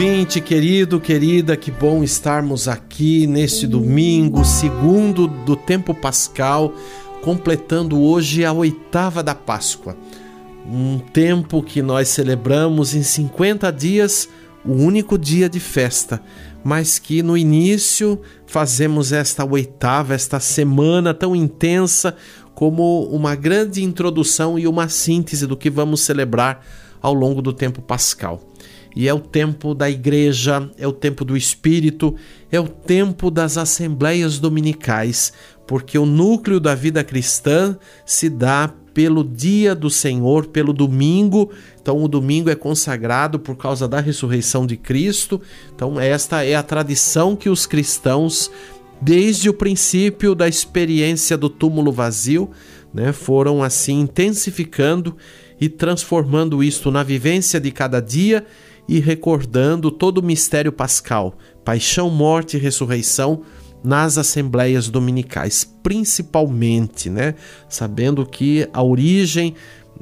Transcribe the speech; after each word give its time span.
Ouvinte 0.00 0.40
querido, 0.40 0.98
querida, 0.98 1.58
que 1.58 1.70
bom 1.70 2.02
estarmos 2.02 2.66
aqui 2.68 3.26
neste 3.26 3.66
domingo, 3.66 4.46
segundo 4.46 5.28
do 5.28 5.54
tempo 5.54 5.94
pascal, 5.94 6.72
completando 7.20 8.00
hoje 8.00 8.42
a 8.42 8.50
oitava 8.50 9.22
da 9.22 9.34
Páscoa. 9.34 9.94
Um 10.66 10.98
tempo 10.98 11.62
que 11.62 11.82
nós 11.82 12.08
celebramos 12.08 12.94
em 12.94 13.02
50 13.02 13.70
dias, 13.70 14.26
o 14.64 14.72
único 14.72 15.18
dia 15.18 15.50
de 15.50 15.60
festa, 15.60 16.22
mas 16.64 16.98
que 16.98 17.22
no 17.22 17.36
início 17.36 18.18
fazemos 18.46 19.12
esta 19.12 19.44
oitava, 19.44 20.14
esta 20.14 20.40
semana 20.40 21.12
tão 21.12 21.36
intensa, 21.36 22.16
como 22.54 23.02
uma 23.12 23.34
grande 23.34 23.84
introdução 23.84 24.58
e 24.58 24.66
uma 24.66 24.88
síntese 24.88 25.46
do 25.46 25.58
que 25.58 25.68
vamos 25.68 26.00
celebrar 26.00 26.64
ao 27.02 27.12
longo 27.12 27.42
do 27.42 27.52
tempo 27.52 27.82
pascal 27.82 28.49
e 28.94 29.08
é 29.08 29.14
o 29.14 29.20
tempo 29.20 29.74
da 29.74 29.88
igreja, 29.88 30.70
é 30.76 30.86
o 30.86 30.92
tempo 30.92 31.24
do 31.24 31.36
espírito, 31.36 32.14
é 32.50 32.58
o 32.58 32.68
tempo 32.68 33.30
das 33.30 33.56
assembleias 33.56 34.38
dominicais, 34.38 35.32
porque 35.66 35.96
o 35.96 36.06
núcleo 36.06 36.58
da 36.58 36.74
vida 36.74 37.04
cristã 37.04 37.78
se 38.04 38.28
dá 38.28 38.72
pelo 38.92 39.22
dia 39.22 39.74
do 39.74 39.88
Senhor, 39.88 40.46
pelo 40.46 40.72
domingo. 40.72 41.50
Então, 41.80 42.02
o 42.02 42.08
domingo 42.08 42.50
é 42.50 42.56
consagrado 42.56 43.38
por 43.38 43.56
causa 43.56 43.86
da 43.86 44.00
ressurreição 44.00 44.66
de 44.66 44.76
Cristo. 44.76 45.40
Então, 45.74 46.00
esta 46.00 46.44
é 46.44 46.56
a 46.56 46.62
tradição 46.62 47.36
que 47.36 47.48
os 47.48 47.66
cristãos, 47.66 48.50
desde 49.00 49.48
o 49.48 49.54
princípio 49.54 50.34
da 50.34 50.48
experiência 50.48 51.38
do 51.38 51.48
túmulo 51.48 51.92
vazio, 51.92 52.50
né, 52.92 53.12
foram 53.12 53.62
assim 53.62 54.00
intensificando 54.00 55.16
e 55.60 55.68
transformando 55.68 56.64
isto 56.64 56.90
na 56.90 57.04
vivência 57.04 57.60
de 57.60 57.70
cada 57.70 58.00
dia 58.00 58.44
e 58.90 58.98
recordando 58.98 59.88
todo 59.88 60.18
o 60.18 60.22
mistério 60.22 60.72
pascal, 60.72 61.38
paixão, 61.64 62.10
morte 62.10 62.56
e 62.56 62.60
ressurreição 62.60 63.42
nas 63.84 64.18
assembleias 64.18 64.88
dominicais, 64.88 65.64
principalmente, 65.80 67.08
né? 67.08 67.36
Sabendo 67.68 68.26
que 68.26 68.68
a 68.72 68.82
origem 68.82 69.54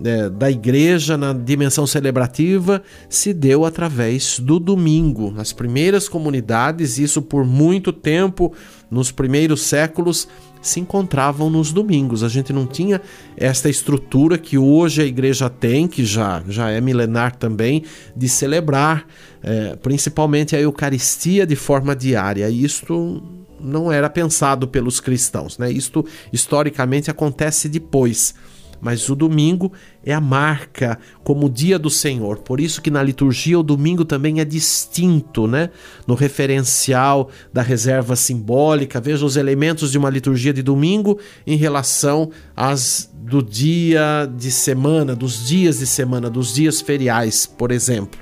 é, 0.02 0.30
da 0.30 0.50
igreja 0.50 1.18
na 1.18 1.34
dimensão 1.34 1.86
celebrativa 1.86 2.82
se 3.10 3.34
deu 3.34 3.66
através 3.66 4.38
do 4.38 4.58
domingo. 4.58 5.34
As 5.36 5.52
primeiras 5.52 6.08
comunidades, 6.08 6.98
isso 6.98 7.20
por 7.20 7.44
muito 7.44 7.92
tempo, 7.92 8.54
nos 8.90 9.12
primeiros 9.12 9.60
séculos, 9.60 10.26
se 10.60 10.80
encontravam 10.80 11.50
nos 11.50 11.72
domingos. 11.72 12.22
A 12.22 12.28
gente 12.28 12.52
não 12.52 12.66
tinha 12.66 13.00
esta 13.36 13.68
estrutura 13.68 14.38
que 14.38 14.58
hoje 14.58 15.02
a 15.02 15.04
igreja 15.04 15.48
tem, 15.48 15.86
que 15.86 16.04
já, 16.04 16.42
já 16.48 16.70
é 16.70 16.80
milenar 16.80 17.36
também, 17.36 17.84
de 18.16 18.28
celebrar 18.28 19.06
é, 19.42 19.76
principalmente 19.76 20.56
a 20.56 20.60
Eucaristia 20.60 21.46
de 21.46 21.56
forma 21.56 21.94
diária. 21.94 22.48
Isto 22.50 23.22
não 23.60 23.90
era 23.90 24.08
pensado 24.08 24.68
pelos 24.68 25.00
cristãos, 25.00 25.58
né? 25.58 25.70
Isto 25.70 26.04
historicamente 26.32 27.10
acontece 27.10 27.68
depois 27.68 28.34
mas 28.80 29.08
o 29.08 29.14
domingo 29.14 29.72
é 30.04 30.12
a 30.12 30.20
marca 30.20 30.98
como 31.24 31.50
dia 31.50 31.78
do 31.78 31.90
Senhor. 31.90 32.38
Por 32.38 32.60
isso 32.60 32.80
que 32.80 32.90
na 32.90 33.02
liturgia 33.02 33.58
o 33.58 33.62
domingo 33.62 34.04
também 34.04 34.40
é 34.40 34.44
distinto, 34.44 35.46
né? 35.46 35.70
No 36.06 36.14
referencial 36.14 37.30
da 37.52 37.62
reserva 37.62 38.16
simbólica, 38.16 39.00
veja 39.00 39.24
os 39.24 39.36
elementos 39.36 39.92
de 39.92 39.98
uma 39.98 40.10
liturgia 40.10 40.52
de 40.52 40.62
domingo 40.62 41.18
em 41.46 41.56
relação 41.56 42.30
às 42.56 43.10
do 43.12 43.42
dia 43.42 44.30
de 44.36 44.50
semana, 44.50 45.14
dos 45.14 45.46
dias 45.46 45.78
de 45.78 45.86
semana, 45.86 46.30
dos 46.30 46.54
dias 46.54 46.80
feriais, 46.80 47.44
por 47.44 47.70
exemplo. 47.70 48.18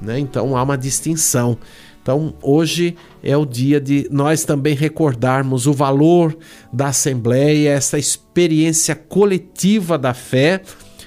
Né? 0.00 0.18
Então 0.18 0.56
há 0.56 0.62
uma 0.62 0.76
distinção. 0.76 1.58
Então, 2.02 2.34
hoje 2.42 2.96
é 3.22 3.36
o 3.36 3.44
dia 3.44 3.80
de 3.80 4.08
nós 4.10 4.44
também 4.44 4.74
recordarmos 4.74 5.66
o 5.66 5.72
valor 5.72 6.36
da 6.72 6.88
Assembleia, 6.88 7.70
essa 7.70 7.98
experiência 7.98 8.94
coletiva 8.94 9.98
da 9.98 10.14
fé, 10.14 10.62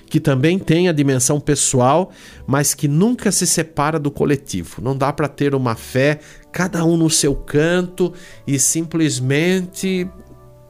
que 0.08 0.20
também 0.20 0.60
tem 0.60 0.88
a 0.88 0.92
dimensão 0.92 1.40
pessoal, 1.40 2.12
mas 2.46 2.76
que 2.76 2.88
nunca 2.88 3.32
se 3.32 3.48
separa 3.48 3.98
do 3.98 4.12
coletivo. 4.12 4.80
Não 4.80 4.96
dá 4.96 5.12
para 5.12 5.28
ter 5.28 5.56
uma 5.56 5.74
fé, 5.74 6.20
cada 6.52 6.86
um 6.86 6.96
no 6.96 7.10
seu 7.10 7.34
canto 7.34 8.14
e 8.46 8.60
simplesmente 8.60 10.08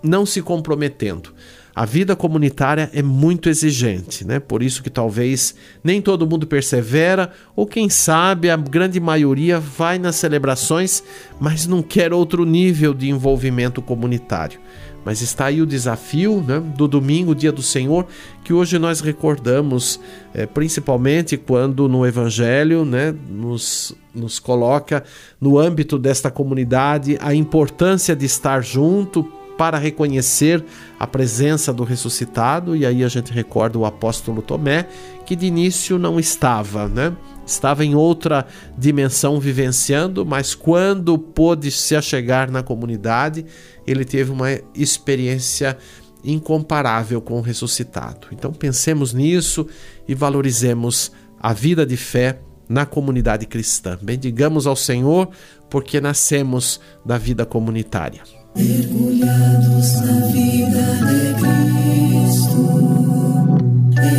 não 0.03 0.25
se 0.25 0.41
comprometendo. 0.41 1.33
A 1.75 1.85
vida 1.85 2.15
comunitária 2.15 2.91
é 2.93 3.01
muito 3.01 3.49
exigente, 3.49 4.23
né? 4.23 4.39
Por 4.39 4.61
isso 4.61 4.83
que 4.83 4.91
talvez 4.91 5.55
nem 5.83 6.03
todo 6.03 6.27
mundo 6.27 6.45
persevera, 6.45 7.31
ou 7.55 7.65
quem 7.65 7.89
sabe 7.89 8.51
a 8.51 8.55
grande 8.55 8.99
maioria 8.99 9.59
vai 9.59 9.97
nas 9.97 10.17
celebrações, 10.17 11.03
mas 11.39 11.65
não 11.65 11.81
quer 11.81 12.13
outro 12.13 12.45
nível 12.45 12.93
de 12.93 13.09
envolvimento 13.09 13.81
comunitário. 13.81 14.59
Mas 15.03 15.21
está 15.21 15.47
aí 15.47 15.63
o 15.63 15.65
desafio 15.65 16.43
né, 16.47 16.59
do 16.77 16.87
domingo, 16.87 17.33
dia 17.33 17.51
do 17.51 17.63
Senhor, 17.63 18.05
que 18.43 18.53
hoje 18.53 18.77
nós 18.77 19.01
recordamos, 19.01 19.99
é, 20.31 20.45
principalmente 20.45 21.37
quando 21.37 21.89
no 21.89 22.05
Evangelho 22.05 22.85
né, 22.85 23.13
nos, 23.27 23.95
nos 24.13 24.39
coloca 24.39 25.03
no 25.41 25.57
âmbito 25.57 25.97
desta 25.97 26.29
comunidade 26.29 27.17
a 27.19 27.33
importância 27.33 28.15
de 28.15 28.25
estar 28.27 28.63
junto 28.63 29.27
para 29.57 29.77
reconhecer 29.77 30.63
a 30.99 31.05
presença 31.05 31.73
do 31.73 31.83
ressuscitado, 31.83 32.75
e 32.75 32.85
aí 32.85 33.03
a 33.03 33.07
gente 33.07 33.31
recorda 33.31 33.77
o 33.77 33.85
apóstolo 33.85 34.41
Tomé, 34.41 34.87
que 35.25 35.35
de 35.35 35.45
início 35.45 35.97
não 35.97 36.19
estava, 36.19 36.87
né? 36.87 37.15
Estava 37.45 37.83
em 37.83 37.93
outra 37.93 38.45
dimensão 38.77 39.39
vivenciando, 39.39 40.25
mas 40.25 40.55
quando 40.55 41.17
pôde 41.17 41.69
se 41.71 41.95
achegar 41.95 42.49
na 42.49 42.63
comunidade, 42.63 43.45
ele 43.85 44.05
teve 44.05 44.31
uma 44.31 44.47
experiência 44.73 45.77
incomparável 46.23 47.21
com 47.21 47.37
o 47.37 47.41
ressuscitado. 47.41 48.27
Então 48.31 48.53
pensemos 48.53 49.13
nisso 49.13 49.67
e 50.07 50.15
valorizemos 50.15 51.11
a 51.39 51.51
vida 51.51 51.85
de 51.85 51.97
fé 51.97 52.39
na 52.69 52.85
comunidade 52.85 53.45
cristã. 53.45 53.97
Bendigamos 54.01 54.65
ao 54.65 54.75
Senhor 54.75 55.29
porque 55.69 55.99
nascemos 55.99 56.79
da 57.05 57.17
vida 57.17 57.45
comunitária. 57.45 58.21
Mergulhados 58.55 60.01
na 60.01 60.27
vida 60.27 60.85
de 61.09 61.33
Cristo, 61.41 62.61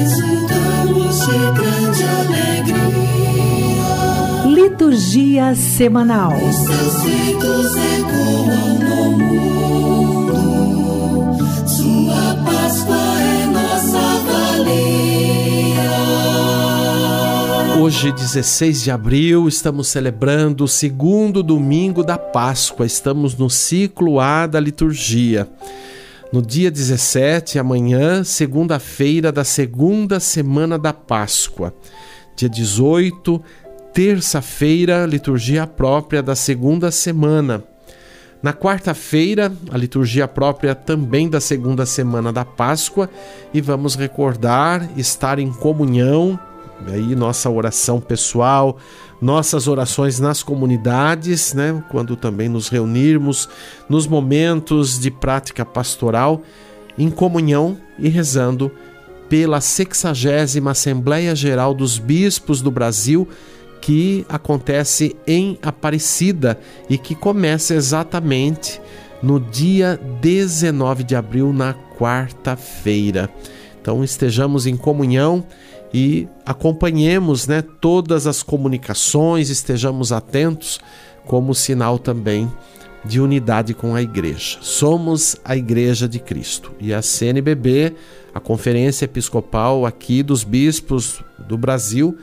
exultamos 0.03 1.17
de 1.27 1.39
grande 1.55 2.03
alegria. 2.21 3.12
Liturgia 4.47 5.55
semanal. 5.55 6.33
Os 6.37 6.56
seus 6.56 6.95
feitos 7.05 7.77
ecoam 7.77 8.78
no 8.81 9.12
mundo, 9.19 9.84
Hoje, 17.84 18.10
16 18.13 18.83
de 18.83 18.91
abril, 18.91 19.47
estamos 19.47 19.89
celebrando 19.89 20.65
o 20.65 20.69
segundo 20.69 21.42
domingo 21.42 22.03
da 22.03 22.16
Páscoa. 22.16 22.86
Estamos 22.86 23.36
no 23.36 23.51
ciclo 23.51 24.19
A 24.19 24.47
da 24.47 24.59
liturgia. 24.59 25.47
No 26.33 26.41
dia 26.41 26.71
17, 26.71 27.59
amanhã, 27.59 28.25
segunda-feira 28.25 29.31
da 29.31 29.45
segunda 29.45 30.19
semana 30.19 30.78
da 30.78 30.95
Páscoa. 30.95 31.75
Dia 32.34 32.48
18, 32.48 33.39
terça-feira, 33.92 35.04
liturgia 35.04 35.66
própria 35.66 36.22
da 36.22 36.34
segunda 36.34 36.91
semana. 36.91 37.63
Na 38.42 38.54
quarta-feira, 38.54 39.53
a 39.71 39.77
liturgia 39.77 40.27
própria 40.27 40.75
também 40.75 41.28
da 41.28 41.39
segunda 41.39 41.84
semana 41.84 42.33
da 42.33 42.47
Páscoa, 42.47 43.10
e 43.53 43.60
vamos 43.60 43.95
recordar 43.95 44.89
estar 44.97 45.39
em 45.39 45.53
comunhão, 45.53 46.41
aí 46.86 47.15
nossa 47.15 47.48
oração 47.48 48.00
pessoal, 48.00 48.76
nossas 49.21 49.68
orações 49.68 50.21
nas 50.21 50.42
comunidades, 50.42 51.54
né, 51.54 51.82
quando 51.91 52.16
também 52.16 52.48
nos 52.48 52.68
reunirmos 52.68 53.48
nos 53.88 54.06
momentos 54.06 54.98
de 54.98 55.10
prática 55.10 55.65
pastoral 55.65 56.42
em 56.98 57.10
comunhão 57.10 57.76
e 57.98 58.09
rezando 58.09 58.71
pela 59.28 59.60
60 59.60 60.71
Assembleia 60.71 61.34
Geral 61.34 61.74
dos 61.74 61.98
Bispos 61.98 62.60
do 62.60 62.71
Brasil, 62.71 63.28
que 63.80 64.24
acontece 64.28 65.16
em 65.27 65.59
Aparecida 65.62 66.59
e 66.88 66.97
que 66.97 67.15
começa 67.15 67.74
exatamente 67.74 68.80
no 69.22 69.41
dia 69.41 69.98
19 70.20 71.03
de 71.03 71.16
abril, 71.16 71.53
na 71.53 71.74
quarta-feira. 71.98 73.30
Então 73.80 74.04
estejamos 74.04 74.66
em 74.66 74.77
comunhão 74.77 75.44
e 75.94 76.26
acompanhemos 76.44 77.46
né, 77.46 77.62
todas 77.62 78.26
as 78.26 78.42
comunicações, 78.42 79.48
estejamos 79.48 80.10
atentos 80.10 80.80
como 81.24 81.54
sinal 81.54 82.00
também 82.00 82.50
de 83.04 83.20
unidade 83.20 83.74
com 83.74 83.94
a 83.94 84.02
igreja. 84.02 84.58
Somos 84.60 85.36
a 85.44 85.56
igreja 85.56 86.08
de 86.08 86.18
Cristo. 86.18 86.72
E 86.80 86.92
a 86.92 87.00
CNBB, 87.00 87.94
a 88.34 88.41
Conferência 88.41 89.04
Episcopal 89.04 89.86
aqui 89.86 90.20
dos 90.20 90.42
bispos 90.42 91.22
do 91.46 91.56
Brasil, 91.56 92.18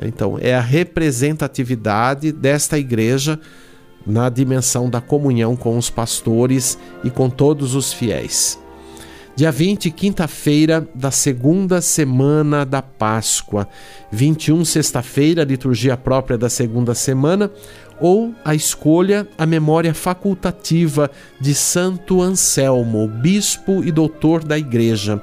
então 0.00 0.38
é 0.40 0.54
a 0.54 0.60
representatividade 0.60 2.30
desta 2.30 2.78
igreja 2.78 3.40
na 4.06 4.28
dimensão 4.28 4.88
da 4.88 5.00
comunhão 5.00 5.56
com 5.56 5.76
os 5.76 5.90
pastores 5.90 6.78
e 7.02 7.10
com 7.10 7.28
todos 7.28 7.74
os 7.74 7.92
fiéis. 7.92 8.56
Dia 9.36 9.52
20, 9.52 9.90
quinta-feira 9.90 10.88
da 10.94 11.10
segunda 11.10 11.82
semana 11.82 12.64
da 12.64 12.80
Páscoa. 12.80 13.68
21, 14.10 14.64
sexta-feira, 14.64 15.44
liturgia 15.44 15.94
própria 15.94 16.38
da 16.38 16.48
segunda 16.48 16.94
semana. 16.94 17.50
Ou 18.00 18.34
a 18.42 18.54
escolha, 18.54 19.28
a 19.36 19.44
memória 19.44 19.92
facultativa 19.92 21.10
de 21.38 21.54
Santo 21.54 22.22
Anselmo, 22.22 23.06
bispo 23.06 23.84
e 23.84 23.92
doutor 23.92 24.42
da 24.42 24.56
Igreja. 24.56 25.22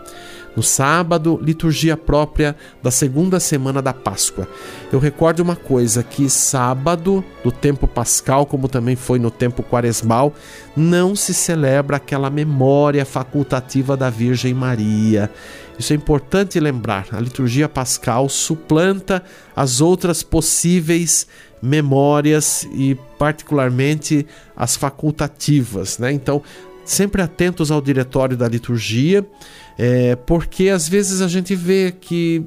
No 0.56 0.62
sábado, 0.62 1.40
liturgia 1.42 1.98
própria 1.98 2.56
da 2.82 2.92
segunda 2.92 3.40
semana 3.40 3.82
da 3.82 3.94
Páscoa. 3.94 4.48
Eu 4.92 5.00
recordo 5.00 5.40
uma 5.40 5.56
coisa: 5.56 6.04
que 6.04 6.30
sábado 6.30 7.24
do 7.44 7.52
tempo 7.52 7.88
pascal, 7.88 8.46
como 8.46 8.68
também 8.68 8.96
foi 8.96 9.18
no 9.18 9.32
tempo 9.32 9.64
quaresmal, 9.64 10.34
não 10.76 11.16
se 11.16 11.34
celebra 11.34 11.98
aquela 11.98 12.30
memória 12.30 13.06
facultativa 13.06 13.98
da 13.98 14.10
Virgem 14.10 14.54
Maria. 14.54 15.30
Isso 15.78 15.92
é 15.92 15.96
importante 15.96 16.60
lembrar. 16.60 17.08
A 17.12 17.20
liturgia 17.20 17.68
pascal 17.68 18.30
suplanta 18.30 19.24
as 19.56 19.82
outras 19.82 20.22
possíveis 20.22 21.28
memórias 21.62 22.68
e, 22.74 22.96
particularmente, 23.18 24.28
as 24.56 24.76
facultativas. 24.76 25.98
Né? 25.98 26.12
Então, 26.12 26.44
sempre 26.86 27.22
atentos 27.22 27.72
ao 27.72 27.82
diretório 27.82 28.38
da 28.38 28.48
liturgia 28.48 29.26
é, 29.78 30.16
porque 30.16 30.70
às 30.70 30.88
vezes 30.88 31.22
a 31.22 31.28
gente 31.28 31.56
vê 31.56 31.92
que 31.92 32.46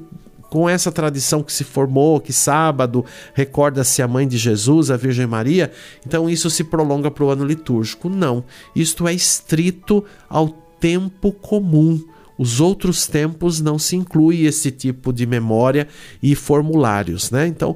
com 0.49 0.67
essa 0.69 0.91
tradição 0.91 1.43
que 1.43 1.51
se 1.51 1.63
formou, 1.63 2.19
que 2.19 2.31
sábado 2.31 3.05
recorda-se 3.33 4.01
a 4.01 4.07
mãe 4.07 4.27
de 4.27 4.37
Jesus, 4.37 4.89
a 4.89 4.97
Virgem 4.97 5.27
Maria, 5.27 5.71
então 6.05 6.29
isso 6.29 6.49
se 6.49 6.63
prolonga 6.63 7.11
para 7.11 7.23
o 7.23 7.29
ano 7.29 7.45
litúrgico. 7.45 8.09
Não, 8.09 8.43
isto 8.75 9.07
é 9.07 9.13
estrito 9.13 10.03
ao 10.29 10.49
tempo 10.79 11.31
comum. 11.31 12.01
Os 12.37 12.61
outros 12.61 13.07
tempos 13.07 13.59
não 13.59 13.79
se 13.79 13.95
inclui 13.95 14.45
esse 14.45 14.71
tipo 14.71 15.11
de 15.11 15.25
memória 15.25 15.87
e 16.21 16.35
formulários, 16.35 17.31
né? 17.31 17.47
Então, 17.47 17.75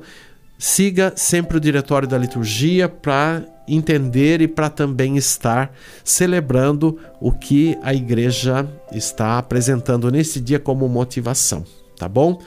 siga 0.57 1.11
sempre 1.15 1.57
o 1.57 1.59
diretório 1.59 2.07
da 2.07 2.17
liturgia 2.17 2.87
para 2.87 3.43
entender 3.67 4.41
e 4.41 4.47
para 4.47 4.69
também 4.69 5.17
estar 5.17 5.73
celebrando 6.03 6.97
o 7.19 7.31
que 7.31 7.77
a 7.81 7.93
igreja 7.93 8.67
está 8.91 9.37
apresentando 9.37 10.11
nesse 10.11 10.39
dia 10.39 10.59
como 10.59 10.87
motivação, 10.89 11.63
tá 11.97 12.07
bom? 12.07 12.39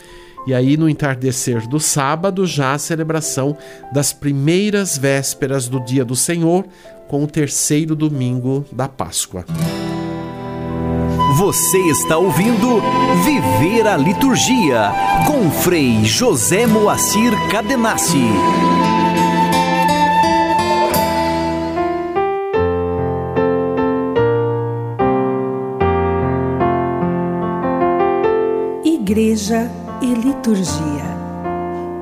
E 0.47 0.53
aí, 0.53 0.77
no 0.77 0.89
entardecer 0.89 1.67
do 1.67 1.81
sábado, 1.81 2.47
já 2.47 2.75
a 2.75 2.79
celebração 2.79 3.57
das 3.93 4.13
primeiras 4.13 4.99
vésperas 4.99 5.69
do 5.69 5.81
dia 5.81 6.05
do 6.05 6.15
Senhor, 6.15 6.67
com 7.09 7.25
o 7.25 7.27
terceiro 7.27 7.97
domingo 7.97 8.65
da 8.71 8.87
Páscoa. 8.87 9.45
Você 11.39 11.79
está 11.89 12.17
ouvindo 12.19 12.81
Viver 13.25 13.87
a 13.87 13.97
Liturgia, 13.97 14.93
com 15.27 15.51
Frei 15.51 16.05
José 16.05 16.67
Moacir 16.67 17.33
Cadenassi. 17.51 18.84
Igreja 29.07 29.71
e 30.01 30.15
Liturgia. 30.15 31.05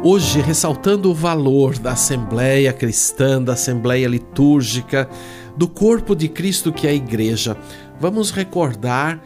Hoje, 0.05 0.41
ressaltando 0.41 1.11
o 1.11 1.15
valor 1.15 1.77
da 1.77 1.95
Assembleia 1.95 2.73
Cristã, 2.73 3.43
da 3.43 3.55
Assembleia 3.55 4.07
Litúrgica, 4.07 5.11
do 5.57 5.67
corpo 5.67 6.15
de 6.15 6.29
Cristo 6.29 6.73
que 6.73 6.87
é 6.87 6.91
a 6.91 6.95
Igreja, 6.95 7.57
vamos 7.99 8.31
recordar 8.31 9.21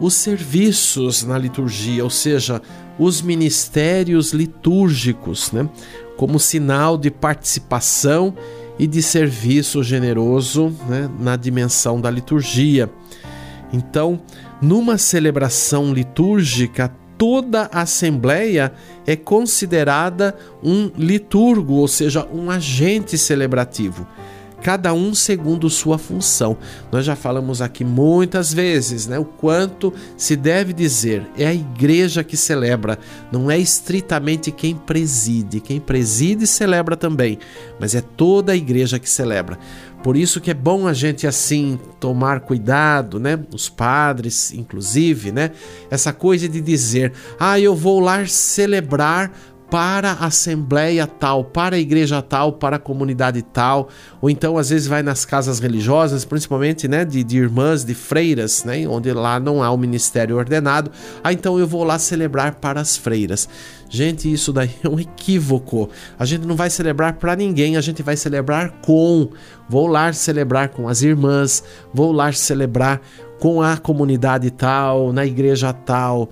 os 0.00 0.14
serviços 0.14 1.22
na 1.22 1.38
liturgia, 1.38 2.02
ou 2.02 2.10
seja, 2.10 2.60
os 2.98 3.22
ministérios 3.22 4.32
litúrgicos, 4.32 5.52
né? 5.52 5.68
como 6.16 6.36
sinal 6.40 6.98
de 6.98 7.12
participação 7.12 8.34
e 8.76 8.88
de 8.88 9.00
serviço 9.00 9.84
generoso 9.84 10.74
né? 10.88 11.08
na 11.20 11.36
dimensão 11.36 12.00
da 12.00 12.10
liturgia. 12.10 12.90
Então, 13.72 14.20
numa 14.60 14.98
celebração 14.98 15.94
litúrgica, 15.94 16.92
toda 17.20 17.68
a 17.70 17.82
assembleia 17.82 18.72
é 19.06 19.14
considerada 19.14 20.34
um 20.64 20.90
liturgo, 20.96 21.74
ou 21.74 21.86
seja, 21.86 22.26
um 22.32 22.50
agente 22.50 23.18
celebrativo 23.18 24.06
cada 24.60 24.92
um 24.92 25.14
segundo 25.14 25.68
sua 25.70 25.98
função. 25.98 26.56
Nós 26.92 27.04
já 27.04 27.16
falamos 27.16 27.62
aqui 27.62 27.84
muitas 27.84 28.52
vezes, 28.52 29.06
né, 29.06 29.18
o 29.18 29.24
quanto 29.24 29.92
se 30.16 30.36
deve 30.36 30.72
dizer, 30.72 31.26
é 31.36 31.46
a 31.46 31.54
igreja 31.54 32.22
que 32.22 32.36
celebra, 32.36 32.98
não 33.32 33.50
é 33.50 33.58
estritamente 33.58 34.50
quem 34.50 34.76
preside. 34.76 35.60
Quem 35.60 35.80
preside 35.80 36.46
celebra 36.46 36.96
também, 36.96 37.38
mas 37.78 37.94
é 37.94 38.00
toda 38.00 38.52
a 38.52 38.56
igreja 38.56 38.98
que 38.98 39.08
celebra. 39.08 39.58
Por 40.02 40.16
isso 40.16 40.40
que 40.40 40.50
é 40.50 40.54
bom 40.54 40.86
a 40.86 40.92
gente 40.94 41.26
assim 41.26 41.78
tomar 41.98 42.40
cuidado, 42.40 43.20
né? 43.20 43.38
Os 43.52 43.68
padres, 43.68 44.52
inclusive, 44.52 45.30
né? 45.30 45.50
Essa 45.90 46.12
coisa 46.12 46.48
de 46.48 46.60
dizer: 46.60 47.12
"Ah, 47.38 47.60
eu 47.60 47.74
vou 47.74 48.00
lá 48.00 48.24
celebrar 48.26 49.30
para 49.70 50.10
a 50.10 50.26
assembleia 50.26 51.06
tal, 51.06 51.44
para 51.44 51.76
a 51.76 51.78
igreja 51.78 52.20
tal, 52.20 52.54
para 52.54 52.76
a 52.76 52.78
comunidade 52.78 53.40
tal, 53.40 53.88
ou 54.20 54.28
então 54.28 54.58
às 54.58 54.70
vezes 54.70 54.88
vai 54.88 55.02
nas 55.02 55.24
casas 55.24 55.60
religiosas, 55.60 56.24
principalmente 56.24 56.88
né, 56.88 57.04
de, 57.04 57.22
de 57.22 57.38
irmãs, 57.38 57.84
de 57.84 57.94
freiras, 57.94 58.64
né, 58.64 58.86
onde 58.88 59.12
lá 59.12 59.38
não 59.38 59.62
há 59.62 59.70
o 59.70 59.78
ministério 59.78 60.36
ordenado. 60.36 60.90
Ah, 61.22 61.32
então 61.32 61.58
eu 61.58 61.68
vou 61.68 61.84
lá 61.84 61.98
celebrar 62.00 62.56
para 62.56 62.80
as 62.80 62.96
freiras. 62.96 63.48
Gente, 63.90 64.32
isso 64.32 64.52
daí 64.52 64.70
é 64.84 64.88
um 64.88 65.00
equívoco. 65.00 65.90
A 66.16 66.24
gente 66.24 66.46
não 66.46 66.54
vai 66.54 66.70
celebrar 66.70 67.14
para 67.14 67.34
ninguém, 67.34 67.76
a 67.76 67.80
gente 67.80 68.02
vai 68.02 68.16
celebrar 68.16 68.70
com. 68.80 69.28
Vou 69.68 69.88
lá 69.88 70.12
celebrar 70.12 70.68
com 70.68 70.88
as 70.88 71.02
irmãs, 71.02 71.64
vou 71.92 72.12
lá 72.12 72.30
celebrar 72.32 73.00
com 73.40 73.60
a 73.60 73.76
comunidade 73.76 74.50
tal, 74.52 75.12
na 75.12 75.26
igreja 75.26 75.72
tal. 75.72 76.30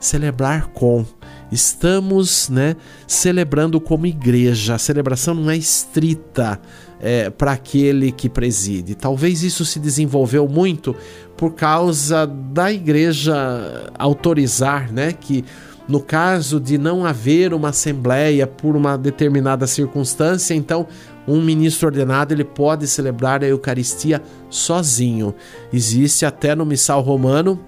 Celebrar 0.00 0.66
com 0.68 1.06
estamos 1.50 2.48
né, 2.48 2.76
celebrando 3.06 3.80
como 3.80 4.06
igreja. 4.06 4.74
A 4.74 4.78
celebração 4.78 5.34
não 5.34 5.50
é 5.50 5.56
estrita 5.56 6.60
é, 7.00 7.30
para 7.30 7.52
aquele 7.52 8.12
que 8.12 8.28
preside. 8.28 8.94
Talvez 8.94 9.42
isso 9.42 9.64
se 9.64 9.78
desenvolveu 9.78 10.48
muito 10.48 10.94
por 11.36 11.54
causa 11.54 12.26
da 12.26 12.72
igreja 12.72 13.90
autorizar 13.98 14.92
né, 14.92 15.12
que, 15.12 15.44
no 15.88 16.00
caso 16.00 16.60
de 16.60 16.76
não 16.76 17.04
haver 17.04 17.54
uma 17.54 17.68
assembleia 17.68 18.46
por 18.46 18.76
uma 18.76 18.96
determinada 18.96 19.66
circunstância, 19.66 20.54
então 20.54 20.86
um 21.26 21.40
ministro 21.40 21.88
ordenado 21.88 22.32
ele 22.32 22.44
pode 22.44 22.86
celebrar 22.86 23.42
a 23.42 23.46
Eucaristia 23.46 24.22
sozinho. 24.50 25.34
Existe 25.72 26.24
até 26.24 26.54
no 26.54 26.66
missal 26.66 27.00
romano 27.00 27.60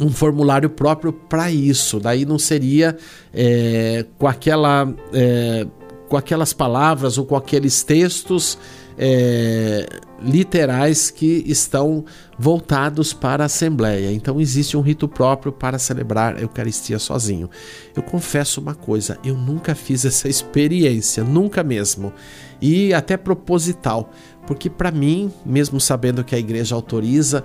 um 0.00 0.10
formulário 0.10 0.68
próprio 0.68 1.12
para 1.12 1.50
isso. 1.50 2.00
Daí 2.00 2.24
não 2.24 2.38
seria 2.38 2.96
é, 3.32 4.04
com 4.18 4.26
aquela 4.26 4.92
é, 5.12 5.66
com 6.08 6.16
aquelas 6.16 6.52
palavras 6.52 7.16
ou 7.16 7.24
com 7.24 7.36
aqueles 7.36 7.82
textos 7.82 8.58
é, 8.96 9.88
literais 10.22 11.10
que 11.10 11.44
estão 11.46 12.04
voltados 12.38 13.12
para 13.12 13.44
a 13.44 13.46
Assembleia. 13.46 14.12
Então 14.12 14.40
existe 14.40 14.76
um 14.76 14.80
rito 14.80 15.08
próprio 15.08 15.52
para 15.52 15.78
celebrar 15.78 16.36
a 16.36 16.40
Eucaristia 16.40 16.98
sozinho. 16.98 17.50
Eu 17.94 18.02
confesso 18.02 18.60
uma 18.60 18.74
coisa, 18.74 19.18
eu 19.24 19.36
nunca 19.36 19.74
fiz 19.74 20.04
essa 20.04 20.28
experiência, 20.28 21.24
nunca 21.24 21.62
mesmo. 21.62 22.12
E 22.60 22.94
até 22.94 23.16
proposital, 23.16 24.10
porque 24.46 24.70
para 24.70 24.90
mim, 24.90 25.30
mesmo 25.44 25.80
sabendo 25.80 26.24
que 26.24 26.34
a 26.34 26.38
igreja 26.38 26.74
autoriza, 26.74 27.44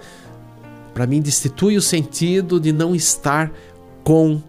para 0.93 1.05
mim 1.05 1.21
destitui 1.21 1.77
o 1.77 1.81
sentido 1.81 2.59
de 2.59 2.71
não 2.71 2.95
estar 2.95 3.51
com 4.03 4.41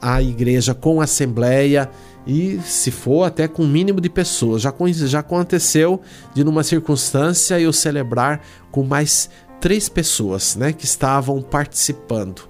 a 0.00 0.22
igreja, 0.22 0.74
com 0.74 1.00
a 1.00 1.04
assembleia 1.04 1.90
e 2.26 2.58
se 2.64 2.90
for 2.90 3.24
até 3.24 3.46
com 3.46 3.62
o 3.62 3.68
mínimo 3.68 4.00
de 4.00 4.08
pessoas. 4.08 4.62
Já, 4.62 4.72
já 5.06 5.18
aconteceu 5.20 6.00
de 6.32 6.42
numa 6.42 6.62
circunstância 6.62 7.60
eu 7.60 7.72
celebrar 7.72 8.40
com 8.70 8.82
mais 8.82 9.28
três 9.60 9.88
pessoas, 9.88 10.56
né, 10.56 10.72
que 10.72 10.84
estavam 10.84 11.40
participando, 11.42 12.42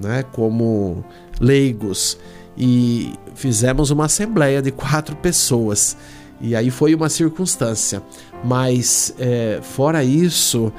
né, 0.00 0.22
como 0.32 1.04
leigos. 1.40 2.18
E 2.56 3.14
fizemos 3.34 3.90
uma 3.90 4.04
assembleia 4.04 4.60
de 4.60 4.70
quatro 4.70 5.16
pessoas. 5.16 5.96
E 6.40 6.54
aí 6.54 6.70
foi 6.70 6.94
uma 6.94 7.08
circunstância, 7.08 8.02
mas 8.44 9.14
é, 9.18 9.60
fora 9.62 10.02
isso 10.02 10.72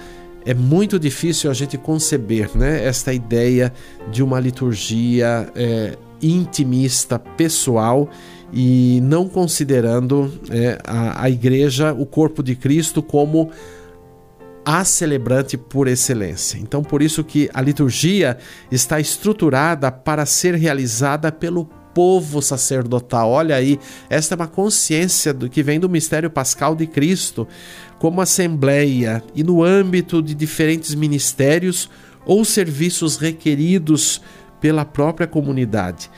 é 0.45 0.53
muito 0.53 0.99
difícil 0.99 1.49
a 1.49 1.53
gente 1.53 1.77
conceber, 1.77 2.49
né, 2.55 2.85
esta 2.85 3.13
ideia 3.13 3.73
de 4.11 4.21
uma 4.21 4.39
liturgia 4.39 5.49
é, 5.55 5.97
intimista, 6.21 7.17
pessoal 7.17 8.09
e 8.53 8.99
não 9.01 9.27
considerando 9.27 10.31
é, 10.49 10.77
a, 10.83 11.23
a 11.23 11.29
igreja, 11.29 11.91
o 11.91 12.05
corpo 12.05 12.43
de 12.43 12.55
Cristo, 12.55 13.01
como 13.01 13.49
a 14.63 14.85
celebrante 14.85 15.57
por 15.57 15.87
excelência. 15.87 16.57
Então, 16.57 16.83
por 16.83 17.01
isso 17.01 17.23
que 17.23 17.49
a 17.53 17.61
liturgia 17.61 18.37
está 18.71 18.99
estruturada 18.99 19.91
para 19.91 20.25
ser 20.25 20.55
realizada 20.55 21.31
pelo 21.31 21.65
povo 21.93 22.41
sacerdotal. 22.41 23.29
Olha 23.29 23.55
aí, 23.55 23.79
esta 24.09 24.35
é 24.35 24.37
uma 24.37 24.47
consciência 24.47 25.33
do 25.33 25.49
que 25.49 25.61
vem 25.61 25.79
do 25.79 25.89
mistério 25.89 26.29
pascal 26.29 26.75
de 26.75 26.87
Cristo, 26.87 27.47
como 27.99 28.21
assembleia 28.21 29.23
e 29.35 29.43
no 29.43 29.63
âmbito 29.63 30.21
de 30.21 30.33
diferentes 30.33 30.95
ministérios 30.95 31.89
ou 32.25 32.45
serviços 32.45 33.17
requeridos 33.17 34.21
pela 34.63 34.85
própria 34.85 35.27
comunidade. 35.27 36.09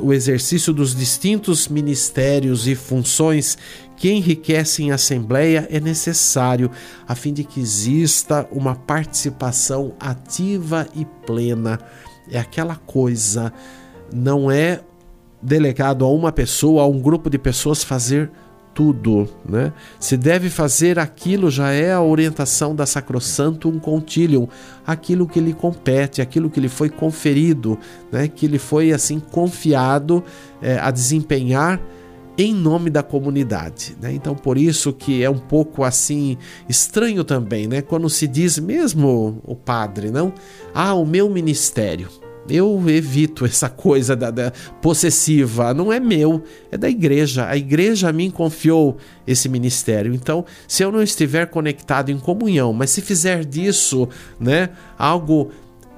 O 0.00 0.10
exercício 0.10 0.72
dos 0.72 0.96
distintos 0.96 1.68
ministérios 1.68 2.66
e 2.66 2.74
funções 2.74 3.58
que 3.94 4.10
enriquecem 4.10 4.90
a 4.90 4.94
Assembleia 4.94 5.68
é 5.70 5.78
necessário 5.78 6.70
a 7.06 7.14
fim 7.14 7.30
de 7.30 7.44
que 7.44 7.60
exista 7.60 8.48
uma 8.50 8.74
participação 8.74 9.92
ativa 10.00 10.88
e 10.96 11.04
plena. 11.26 11.78
É 12.30 12.38
aquela 12.38 12.74
coisa, 12.74 13.52
não 14.10 14.50
é 14.50 14.80
delegado 15.42 16.06
a 16.06 16.08
uma 16.08 16.32
pessoa, 16.32 16.84
a 16.84 16.86
um 16.86 16.98
grupo 16.98 17.28
de 17.28 17.38
pessoas 17.38 17.84
fazer 17.84 18.30
né? 19.48 19.72
Se 19.98 20.16
deve 20.16 20.48
fazer 20.48 20.98
aquilo 20.98 21.50
já 21.50 21.70
é 21.70 21.92
a 21.92 22.00
orientação 22.00 22.74
da 22.74 22.86
Sacrosanto 22.86 23.68
um 23.68 23.78
Concilium, 23.78 24.48
aquilo 24.86 25.26
que 25.26 25.40
lhe 25.40 25.52
compete, 25.52 26.22
aquilo 26.22 26.48
que 26.48 26.60
lhe 26.60 26.68
foi 26.68 26.88
conferido, 26.88 27.78
né? 28.10 28.28
Que 28.28 28.46
lhe 28.46 28.58
foi 28.58 28.92
assim 28.92 29.18
confiado 29.18 30.22
é, 30.62 30.78
a 30.78 30.90
desempenhar 30.90 31.80
em 32.36 32.54
nome 32.54 32.88
da 32.88 33.02
comunidade, 33.02 33.96
né? 34.00 34.12
Então 34.12 34.34
por 34.34 34.56
isso 34.56 34.92
que 34.92 35.24
é 35.24 35.28
um 35.28 35.38
pouco 35.38 35.82
assim 35.82 36.38
estranho 36.68 37.24
também, 37.24 37.66
né? 37.66 37.82
Quando 37.82 38.08
se 38.08 38.28
diz 38.28 38.58
mesmo 38.58 39.42
o 39.44 39.56
padre, 39.56 40.10
não? 40.10 40.32
Ah, 40.72 40.94
o 40.94 41.04
meu 41.04 41.28
ministério 41.28 42.08
eu 42.48 42.82
evito 42.88 43.44
essa 43.44 43.68
coisa 43.68 44.16
da, 44.16 44.30
da, 44.30 44.52
possessiva. 44.80 45.72
Não 45.74 45.92
é 45.92 46.00
meu, 46.00 46.42
é 46.70 46.76
da 46.76 46.88
igreja. 46.88 47.46
A 47.46 47.56
igreja 47.56 48.08
a 48.08 48.12
mim 48.12 48.30
confiou 48.30 48.96
esse 49.26 49.48
ministério. 49.48 50.14
Então, 50.14 50.44
se 50.66 50.82
eu 50.82 50.90
não 50.90 51.02
estiver 51.02 51.46
conectado 51.46 52.10
em 52.10 52.18
comunhão, 52.18 52.72
mas 52.72 52.90
se 52.90 53.00
fizer 53.00 53.44
disso, 53.44 54.08
né, 54.38 54.70
algo 54.98 55.50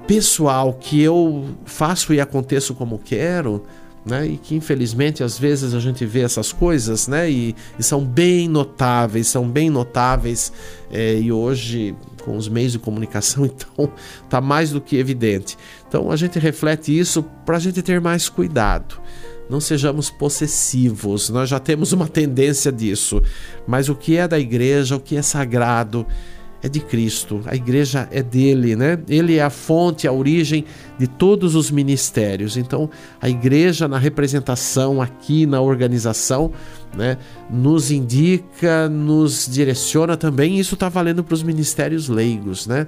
pessoal 0.07 0.73
que 0.73 1.01
eu 1.01 1.45
faço 1.65 2.13
e 2.13 2.19
aconteço 2.19 2.73
como 2.73 2.99
quero, 2.99 3.63
né? 4.05 4.27
E 4.27 4.37
que 4.37 4.55
infelizmente 4.55 5.23
às 5.23 5.37
vezes 5.37 5.73
a 5.73 5.79
gente 5.79 6.05
vê 6.05 6.21
essas 6.21 6.51
coisas, 6.51 7.07
né? 7.07 7.29
E, 7.29 7.55
e 7.77 7.83
são 7.83 8.03
bem 8.03 8.47
notáveis, 8.47 9.27
são 9.27 9.47
bem 9.47 9.69
notáveis. 9.69 10.51
É, 10.89 11.19
e 11.19 11.31
hoje 11.31 11.95
com 12.23 12.37
os 12.37 12.47
meios 12.47 12.71
de 12.71 12.79
comunicação, 12.79 13.45
então 13.47 13.91
tá 14.29 14.39
mais 14.39 14.71
do 14.71 14.81
que 14.81 14.97
evidente. 14.97 15.57
Então 15.87 16.11
a 16.11 16.15
gente 16.15 16.39
reflete 16.39 16.97
isso 16.97 17.23
para 17.45 17.57
a 17.57 17.59
gente 17.59 17.81
ter 17.81 17.99
mais 17.99 18.29
cuidado. 18.29 18.99
Não 19.49 19.59
sejamos 19.59 20.09
possessivos, 20.09 21.29
nós 21.29 21.49
já 21.49 21.59
temos 21.59 21.91
uma 21.91 22.07
tendência 22.07 22.71
disso. 22.71 23.21
Mas 23.67 23.89
o 23.89 23.95
que 23.95 24.15
é 24.15 24.25
da 24.25 24.39
igreja, 24.39 24.95
o 24.95 24.99
que 24.99 25.17
é 25.17 25.21
sagrado, 25.21 26.07
é 26.63 26.69
de 26.69 26.79
Cristo, 26.79 27.41
a 27.45 27.55
igreja 27.55 28.07
é 28.11 28.21
dele, 28.21 28.75
né? 28.75 28.99
Ele 29.09 29.37
é 29.37 29.43
a 29.43 29.49
fonte, 29.49 30.07
a 30.07 30.11
origem 30.11 30.63
de 30.99 31.07
todos 31.07 31.55
os 31.55 31.71
ministérios. 31.71 32.55
Então, 32.55 32.89
a 33.19 33.27
igreja 33.27 33.87
na 33.87 33.97
representação 33.97 35.01
aqui 35.01 35.45
na 35.45 35.59
organização, 35.59 36.51
né, 36.95 37.17
nos 37.49 37.89
indica, 37.89 38.87
nos 38.87 39.47
direciona 39.49 40.15
também. 40.15 40.59
Isso 40.59 40.75
está 40.75 40.87
valendo 40.87 41.23
para 41.23 41.33
os 41.33 41.41
ministérios 41.41 42.07
leigos, 42.07 42.67
né? 42.67 42.87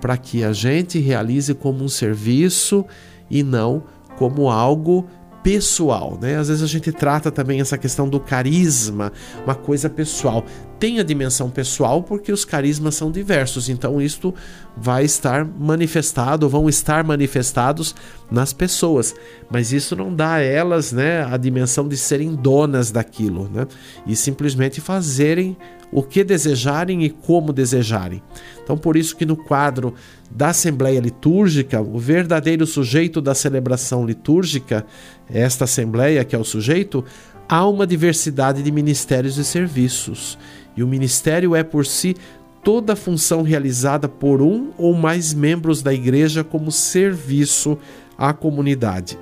Para 0.00 0.16
que 0.18 0.44
a 0.44 0.52
gente 0.52 0.98
realize 0.98 1.54
como 1.54 1.82
um 1.82 1.88
serviço 1.88 2.84
e 3.30 3.42
não 3.42 3.82
como 4.18 4.50
algo 4.50 5.06
pessoal, 5.46 6.18
né? 6.20 6.36
Às 6.36 6.48
vezes 6.48 6.62
a 6.62 6.66
gente 6.66 6.90
trata 6.90 7.30
também 7.30 7.60
essa 7.60 7.78
questão 7.78 8.08
do 8.08 8.18
carisma, 8.18 9.12
uma 9.44 9.54
coisa 9.54 9.88
pessoal. 9.88 10.44
Tem 10.78 11.00
a 11.00 11.02
dimensão 11.02 11.48
pessoal 11.48 12.02
porque 12.02 12.30
os 12.30 12.44
carismas 12.44 12.94
são 12.94 13.10
diversos, 13.10 13.70
então 13.70 14.00
isto 14.00 14.34
vai 14.76 15.04
estar 15.04 15.42
manifestado, 15.42 16.48
vão 16.50 16.68
estar 16.68 17.02
manifestados 17.02 17.94
nas 18.30 18.52
pessoas, 18.52 19.14
mas 19.50 19.72
isso 19.72 19.96
não 19.96 20.14
dá 20.14 20.34
a 20.34 20.42
elas, 20.42 20.92
né, 20.92 21.24
a 21.24 21.36
dimensão 21.38 21.88
de 21.88 21.96
serem 21.96 22.34
donas 22.34 22.90
daquilo, 22.90 23.48
né? 23.48 23.66
E 24.06 24.14
simplesmente 24.14 24.80
fazerem 24.80 25.56
o 25.90 26.02
que 26.02 26.22
desejarem 26.22 27.04
e 27.04 27.10
como 27.10 27.52
desejarem. 27.52 28.22
Então, 28.62 28.76
por 28.76 28.96
isso 28.96 29.16
que 29.16 29.24
no 29.24 29.36
quadro 29.36 29.94
da 30.30 30.48
Assembleia 30.48 31.00
Litúrgica, 31.00 31.80
o 31.80 31.98
verdadeiro 31.98 32.66
sujeito 32.66 33.20
da 33.22 33.34
celebração 33.34 34.04
litúrgica, 34.04 34.84
esta 35.28 35.64
Assembleia 35.64 36.24
que 36.24 36.34
é 36.34 36.38
o 36.38 36.44
sujeito, 36.44 37.04
há 37.48 37.66
uma 37.66 37.86
diversidade 37.86 38.62
de 38.62 38.70
ministérios 38.70 39.38
e 39.38 39.44
serviços. 39.44 40.36
E 40.76 40.82
o 40.82 40.86
ministério 40.86 41.54
é 41.54 41.62
por 41.62 41.86
si 41.86 42.16
toda 42.62 42.96
função 42.96 43.42
realizada 43.42 44.08
por 44.08 44.42
um 44.42 44.72
ou 44.76 44.92
mais 44.92 45.32
membros 45.32 45.82
da 45.82 45.94
igreja 45.94 46.42
como 46.42 46.72
serviço 46.72 47.78
à 48.18 48.32
comunidade. 48.32 49.18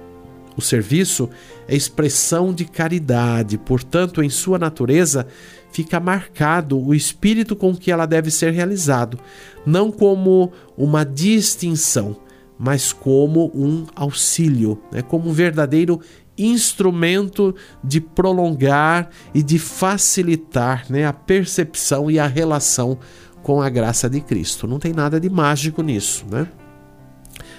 O 0.56 0.62
serviço 0.62 1.28
é 1.68 1.74
expressão 1.74 2.52
de 2.54 2.64
caridade, 2.64 3.58
portanto, 3.58 4.22
em 4.22 4.30
sua 4.30 4.58
natureza, 4.58 5.26
fica 5.72 5.98
marcado 5.98 6.80
o 6.80 6.94
espírito 6.94 7.56
com 7.56 7.74
que 7.74 7.90
ela 7.90 8.06
deve 8.06 8.30
ser 8.30 8.52
realizado, 8.52 9.18
não 9.66 9.90
como 9.90 10.52
uma 10.76 11.04
distinção, 11.04 12.16
mas 12.56 12.92
como 12.92 13.50
um 13.54 13.84
auxílio, 13.96 14.80
né? 14.92 15.02
como 15.02 15.28
um 15.28 15.32
verdadeiro 15.32 16.00
instrumento 16.36 17.54
de 17.82 18.00
prolongar 18.00 19.10
e 19.34 19.42
de 19.42 19.58
facilitar 19.58 20.86
né? 20.88 21.06
a 21.06 21.12
percepção 21.12 22.10
e 22.10 22.18
a 22.18 22.26
relação 22.26 22.98
com 23.42 23.60
a 23.60 23.68
graça 23.68 24.08
de 24.08 24.20
Cristo. 24.20 24.66
Não 24.66 24.78
tem 24.78 24.92
nada 24.92 25.20
de 25.20 25.28
mágico 25.30 25.82
nisso, 25.82 26.24
né? 26.30 26.48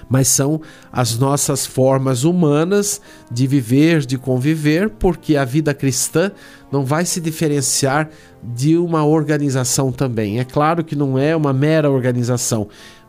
mas 0.10 0.28
são 0.28 0.62
as 0.92 1.18
nossas 1.18 1.66
formas 1.66 2.24
humanas 2.24 3.02
de 3.32 3.48
viver, 3.48 4.06
de 4.06 4.18
conviver, 4.18 4.90
porque 4.90 5.36
a 5.36 5.46
vida 5.46 5.74
cristã 5.74 6.32
não 6.72 6.86
vai 6.86 7.06
se 7.06 7.20
diferenciar 7.20 8.10
de 8.44 8.78
uma 8.78 9.06
organização 9.06 9.92
também. 9.92 10.40
É 10.40 10.44
claro 10.44 10.84
que 10.84 10.96
não 10.96 11.18
é 11.18 11.36
uma 11.36 11.54
mera 11.54 11.90
organização, 11.90 12.68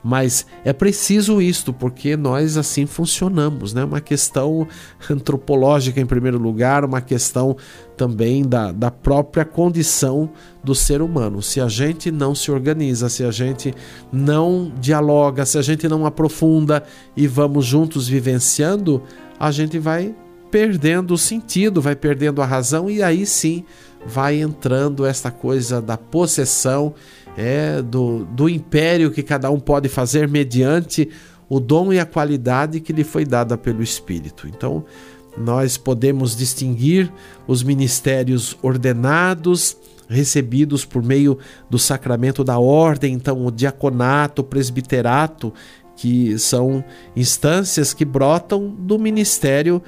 mas 0.09 0.47
é 0.65 0.73
preciso 0.73 1.43
isto, 1.43 1.73
porque 1.73 2.17
nós 2.17 2.57
assim 2.57 2.87
funcionamos, 2.87 3.75
né? 3.75 3.83
Uma 3.83 4.01
questão 4.01 4.69
antropológica 5.11 6.01
em 6.01 6.07
primeiro 6.07 6.39
lugar, 6.39 6.85
uma 6.85 7.01
questão 7.01 7.57
também 7.97 8.45
da, 8.45 8.71
da 8.71 8.89
própria 8.89 9.45
condição 9.45 10.31
do 10.63 10.77
ser 10.77 11.03
humano. 11.03 11.43
Se 11.43 11.61
a 11.61 11.67
gente 11.67 12.13
não 12.13 12.37
se 12.37 12.53
organiza, 12.53 13.09
se 13.09 13.25
a 13.25 13.33
gente 13.33 13.75
não 14.13 14.73
dialoga, 14.81 15.45
se 15.45 15.59
a 15.59 15.63
gente 15.63 15.89
não 15.89 16.07
aprofunda 16.07 16.85
e 17.17 17.27
vamos 17.27 17.67
juntos 17.67 18.07
vivenciando, 18.07 19.03
a 19.41 19.51
gente 19.51 19.77
vai 19.77 20.15
perdendo 20.53 21.15
o 21.15 21.19
sentido, 21.19 21.83
vai 21.83 21.97
perdendo 21.97 22.41
a 22.41 22.47
razão 22.47 22.89
e 22.89 23.03
aí 23.03 23.27
sim 23.27 23.65
vai 24.07 24.41
entrando 24.41 25.05
esta 25.05 25.33
coisa 25.33 25.83
da 25.83 25.97
possessão 25.97 26.95
é, 27.37 27.83
do, 27.83 28.25
do 28.25 28.49
império 28.49 29.11
que 29.11 29.23
cada 29.23 29.51
um 29.51 29.61
pode 29.61 29.89
fazer 29.89 30.29
mediante 30.29 31.09
o 31.49 31.61
dom 31.61 31.93
e 31.93 32.01
a 32.01 32.07
qualidade 32.07 32.81
que 32.81 32.93
lhe 32.93 33.05
foi 33.05 33.25
dada 33.25 33.57
pelo 33.57 33.83
Espírito. 33.83 34.49
Então, 34.49 34.85
nós 35.37 35.77
podemos 35.77 36.35
distinguir 36.35 37.13
os 37.47 37.63
ministérios 37.63 38.57
ordenados, 38.63 39.77
recebidos 40.09 40.85
por 40.85 41.03
meio 41.03 41.39
do 41.69 41.79
sacramento 41.79 42.43
da 42.43 42.59
ordem, 42.59 43.13
então 43.13 43.45
o 43.45 43.51
diaconato, 43.51 44.43
o 44.43 44.45
presbiterato, 44.45 45.53
que 45.97 46.39
são 46.39 46.85
instâncias 47.17 47.95
que 47.95 48.05
brotam 48.05 48.69
do 48.69 48.99
ministério 48.99 49.83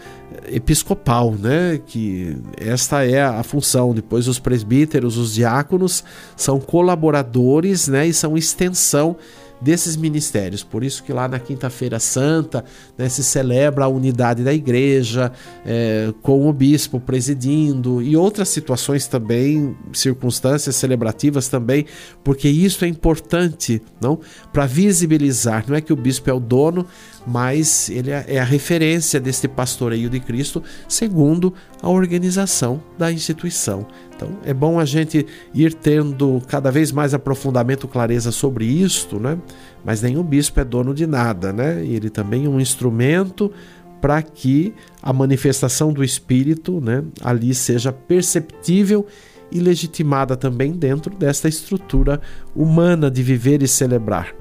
episcopal, 0.47 1.33
né? 1.33 1.81
Que 1.87 2.37
esta 2.57 3.05
é 3.05 3.23
a 3.23 3.43
função. 3.43 3.95
Depois 3.95 4.27
os 4.27 4.39
presbíteros, 4.39 5.19
os 5.19 5.35
diáconos 5.35 6.03
são 6.35 6.59
colaboradores, 6.59 7.89
né? 7.89 8.07
E 8.07 8.15
são 8.15 8.37
extensão 8.37 9.17
desses 9.61 9.97
ministérios. 9.97 10.63
Por 10.63 10.85
isso 10.85 11.03
que 11.03 11.13
lá 11.13 11.29
na 11.29 11.39
Quinta-feira 11.39 11.99
Santa 11.99 12.65
né, 12.97 13.09
se 13.09 13.23
celebra 13.23 13.85
a 13.85 13.89
unidade 13.89 14.43
da 14.43 14.53
igreja, 14.53 15.33
é, 15.65 16.13
com 16.23 16.49
o 16.49 16.53
bispo 16.53 17.01
presidindo 17.01 18.01
e 18.01 18.17
outras 18.17 18.49
situações 18.49 19.07
também, 19.07 19.77
circunstâncias 19.93 20.77
celebrativas 20.77 21.49
também, 21.49 21.87
porque 22.23 22.49
isso 22.49 22.85
é 22.85 22.89
importante, 22.89 23.83
não, 24.01 24.19
para 24.53 24.67
visibilizar. 24.67 25.65
Não 25.67 25.77
é 25.77 25.81
que 25.81 25.93
o 25.93 25.97
bispo 25.97 26.31
é 26.31 26.33
o 26.33 26.41
dono, 26.41 26.87
mas 27.29 27.91
ele 27.91 28.11
é, 28.11 28.25
é 28.27 28.41
a 28.41 28.45
referência 28.45 29.21
deste 29.21 29.47
pastoreio 29.47 30.09
de 30.09 30.19
Cristo 30.19 30.63
segundo 30.89 31.53
a 31.83 31.89
organização 31.89 32.83
da 32.97 33.13
instituição. 33.13 33.87
Então 34.17 34.31
é 34.45 34.55
bom 34.55 34.81
a 34.81 34.85
gente 34.85 35.27
ir 35.55 35.75
tendo 35.75 36.41
cada 36.49 36.71
vez 36.71 36.91
mais 36.91 37.13
aprofundamento, 37.13 37.87
clareza 37.87 38.33
sobre 38.33 38.65
isto, 38.65 39.21
né? 39.21 39.39
Mas 39.85 40.01
nenhum 40.01 40.23
bispo 40.23 40.59
é 40.59 40.65
dono 40.65 40.95
de 40.95 41.07
nada, 41.07 41.53
né? 41.53 41.85
Ele 41.85 42.09
também 42.09 42.47
é 42.47 42.49
um 42.49 42.59
instrumento 42.59 43.53
para 44.01 44.23
que 44.23 44.73
a 45.03 45.13
manifestação 45.13 45.93
do 45.93 46.03
Espírito, 46.03 46.81
né, 46.81 47.03
ali 47.21 47.53
seja 47.53 47.93
perceptível 47.93 49.05
e 49.51 49.59
legitimada 49.59 50.37
também 50.37 50.73
dentro 50.73 51.13
desta 51.15 51.49
estrutura 51.49 52.21
humana 52.55 53.11
de 53.11 53.23
viver 53.23 53.61
e 53.61 53.67
celebrar. 53.67 54.33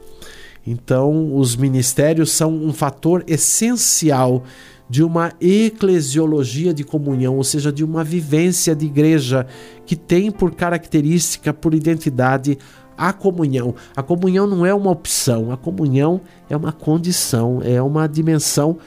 Então, 0.68 1.34
os 1.34 1.56
ministérios 1.56 2.30
são 2.30 2.54
um 2.54 2.74
fator 2.74 3.24
essencial 3.26 4.44
de 4.90 5.02
uma 5.02 5.32
eclesiologia 5.40 6.74
de 6.74 6.84
comunhão, 6.84 7.38
ou 7.38 7.44
seja, 7.44 7.72
de 7.72 7.86
uma 7.86 8.04
vivência 8.04 8.76
de 8.76 8.86
igreja 8.86 9.48
que 9.86 9.96
tem 9.96 10.30
por 10.30 10.54
característica, 10.54 11.54
por 11.54 11.74
identidade, 11.74 12.58
a 12.98 13.14
comunhão. 13.14 13.76
A 13.96 14.04
comunhão 14.04 14.46
não 14.46 14.66
é 14.66 14.74
uma 14.74 14.92
opção, 14.92 15.54
a 15.54 15.58
comunhão 15.58 16.20
é 16.50 16.58
uma 16.58 16.74
condição, 16.74 17.62
é 17.64 17.82
uma 17.82 18.06
dimensão 18.06 18.78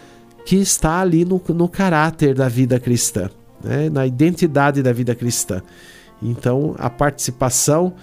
que 0.45 0.57
está 0.57 1.01
ali 1.01 1.25
no, 1.25 1.41
no 1.49 1.69
caráter 1.69 2.35
da 2.35 2.49
vida 2.49 2.79
cristã, 2.79 3.31
né? 3.65 3.89
na 3.89 4.07
identidade 4.07 4.83
da 4.83 4.93
vida 4.93 5.15
cristã. 5.15 5.63
Então, 6.23 6.75
a 6.79 6.91
participação 6.91 7.95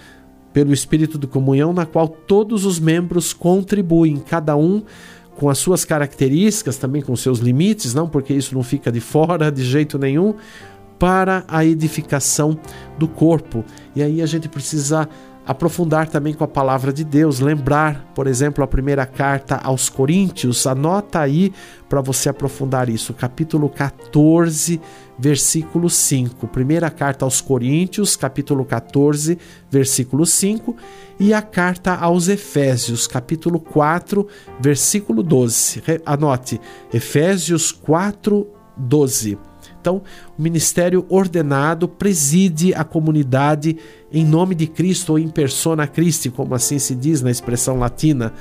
pelo 0.58 0.72
espírito 0.72 1.20
de 1.20 1.28
comunhão, 1.28 1.72
na 1.72 1.86
qual 1.86 2.08
todos 2.08 2.64
os 2.64 2.80
membros 2.80 3.32
contribuem, 3.32 4.16
cada 4.16 4.56
um 4.56 4.82
com 5.36 5.48
as 5.48 5.56
suas 5.56 5.84
características, 5.84 6.76
também 6.76 7.00
com 7.00 7.14
seus 7.14 7.38
limites, 7.38 7.94
não 7.94 8.08
porque 8.08 8.34
isso 8.34 8.56
não 8.56 8.64
fica 8.64 8.90
de 8.90 8.98
fora 8.98 9.52
de 9.52 9.62
jeito 9.62 9.96
nenhum, 10.00 10.34
para 10.98 11.44
a 11.46 11.64
edificação 11.64 12.58
do 12.98 13.06
corpo. 13.06 13.64
E 13.94 14.02
aí 14.02 14.20
a 14.20 14.26
gente 14.26 14.48
precisa 14.48 15.08
aprofundar 15.46 16.08
também 16.08 16.34
com 16.34 16.42
a 16.42 16.48
palavra 16.48 16.92
de 16.92 17.04
Deus, 17.04 17.38
lembrar, 17.38 18.10
por 18.12 18.26
exemplo, 18.26 18.64
a 18.64 18.66
primeira 18.66 19.06
carta 19.06 19.60
aos 19.62 19.88
Coríntios, 19.88 20.66
anota 20.66 21.20
aí 21.20 21.52
para 21.88 22.00
você 22.00 22.28
aprofundar 22.28 22.88
isso, 22.88 23.14
capítulo 23.14 23.68
14, 23.68 24.80
versículo 25.18 25.90
5. 25.90 26.46
Primeira 26.48 26.90
carta 26.90 27.24
aos 27.24 27.40
Coríntios, 27.40 28.16
capítulo 28.16 28.64
14, 28.64 29.38
versículo 29.70 30.24
5, 30.24 30.76
e 31.18 31.34
a 31.34 31.42
carta 31.42 31.94
aos 31.94 32.28
Efésios, 32.28 33.06
capítulo 33.06 33.58
4, 33.58 34.26
versículo 34.60 35.22
12. 35.22 35.82
Anote, 36.06 36.60
Efésios 36.92 37.72
4, 37.72 38.46
12. 38.76 39.38
Então, 39.80 40.02
o 40.36 40.42
ministério 40.42 41.06
ordenado 41.08 41.88
preside 41.88 42.74
a 42.74 42.84
comunidade 42.84 43.78
em 44.12 44.24
nome 44.24 44.54
de 44.54 44.66
Cristo 44.66 45.12
ou 45.12 45.18
em 45.18 45.28
persona 45.28 45.86
Christi, 45.86 46.30
como 46.30 46.54
assim 46.54 46.78
se 46.78 46.94
diz 46.94 47.20
na 47.20 47.30
expressão 47.30 47.78
latina, 47.78 48.32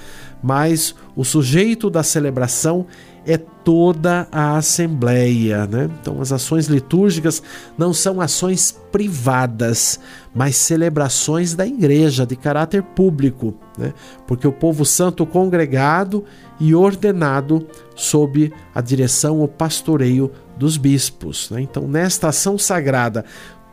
mas 0.42 0.96
o 1.16 1.24
sujeito 1.24 1.90
da 1.90 2.04
celebração 2.04 2.86
é 3.26 3.38
toda 3.38 4.26
a 4.32 4.56
assembleia. 4.56 5.68
Né? 5.68 5.90
Então, 6.00 6.22
as 6.22 6.32
ações 6.32 6.68
litúrgicas 6.68 7.44
não 7.78 7.94
são 7.94 8.22
ações 8.22 8.80
privadas, 8.90 10.00
mas 10.34 10.56
celebrações 10.56 11.54
da 11.54 11.68
igreja 11.68 12.26
de 12.26 12.38
caráter 12.38 12.82
público, 12.82 13.54
né? 13.78 13.94
porque 14.26 14.48
o 14.48 14.54
povo 14.54 14.86
santo 14.86 15.26
congregado 15.26 16.24
e 16.58 16.74
ordenado 16.74 17.68
sob 17.94 18.54
a 18.74 18.80
direção 18.80 19.40
ou 19.40 19.48
pastoreio 19.48 20.32
dos 20.58 20.78
bispos. 20.78 21.50
Né? 21.52 21.62
Então, 21.62 21.86
nesta 21.86 22.30
ação 22.30 22.58
sagrada, 22.58 23.26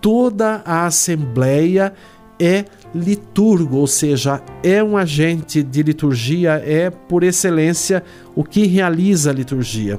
toda 0.05 0.61
a 0.67 0.85
assembleia 0.85 1.95
é 2.39 2.67
liturgo, 2.95 3.79
ou 3.79 3.87
seja, 3.87 4.43
é 4.63 4.85
um 4.85 4.99
agente 4.99 5.63
de 5.63 5.83
liturgia, 5.83 6.63
é 6.63 6.91
por 6.91 7.23
excelência 7.23 8.05
o 8.35 8.45
que 8.45 8.67
realiza 8.67 9.31
a 9.31 9.33
liturgia, 9.33 9.99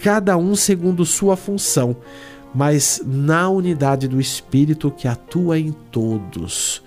cada 0.00 0.36
um 0.36 0.54
segundo 0.54 1.04
sua 1.04 1.36
função, 1.36 1.96
mas 2.54 3.02
na 3.04 3.48
unidade 3.48 4.06
do 4.06 4.20
Espírito 4.20 4.88
que 4.88 5.08
atua 5.08 5.58
em 5.58 5.72
todos. 5.90 6.80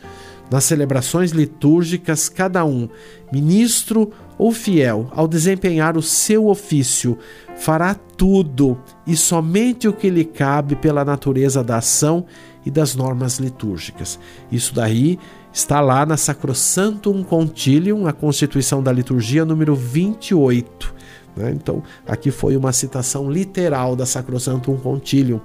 Nas 0.50 0.64
celebrações 0.64 1.32
litúrgicas, 1.32 2.30
cada 2.30 2.64
um, 2.64 2.88
ministro 3.30 4.10
ou 4.44 4.52
fiel, 4.52 5.08
ao 5.12 5.26
desempenhar 5.26 5.96
o 5.96 6.02
seu 6.02 6.48
ofício, 6.48 7.18
fará 7.56 7.96
tudo 7.96 8.78
e 9.08 9.16
somente 9.16 9.88
o 9.88 9.94
que 9.94 10.10
lhe 10.10 10.26
cabe 10.26 10.76
pela 10.76 11.06
natureza 11.06 11.64
da 11.64 11.78
ação 11.78 12.26
e 12.66 12.70
das 12.70 12.94
normas 12.94 13.38
litúrgicas. 13.40 14.20
Isso 14.52 14.76
daí 14.76 15.18
está 15.54 15.80
lá 15.80 16.06
na 16.06 16.18
Sacrosantum 16.18 17.24
Concilium, 17.24 18.06
a 18.06 18.12
Constituição 18.12 18.84
da 18.84 18.92
Liturgia 18.92 19.46
número 19.46 19.76
28. 19.76 20.94
Né? 21.38 21.52
Então, 21.52 21.82
aqui 22.06 22.30
foi 22.30 22.58
uma 22.58 22.74
citação 22.74 23.32
literal 23.32 23.96
da 23.96 24.06
Sacrosantum 24.06 24.76
Concilium, 24.76 25.40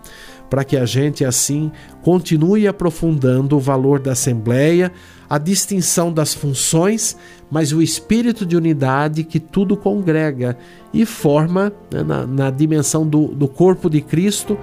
para 0.49 0.65
que 0.65 0.77
a 0.77 0.87
gente 0.87 1.25
assim 1.25 1.71
continue 2.03 2.67
aprofundando 2.67 3.57
o 3.57 3.61
valor 3.61 4.01
da 4.01 4.13
Assembleia, 4.13 4.93
a 5.29 5.39
distinção 5.39 6.13
das 6.13 6.33
funções, 6.33 7.17
mas 7.51 7.73
o 7.73 7.83
espírito 7.83 8.47
de 8.47 8.57
unidade 8.57 9.25
que 9.25 9.39
tudo 9.39 9.77
congrega 9.77 10.57
e 10.93 11.05
forma, 11.05 11.73
né, 11.93 12.03
na, 12.03 12.27
na 12.27 12.51
dimensão 12.51 13.07
do, 13.07 13.29
do 13.29 13.47
corpo 13.47 13.91
de 13.91 14.01
Cristo, 14.01 14.59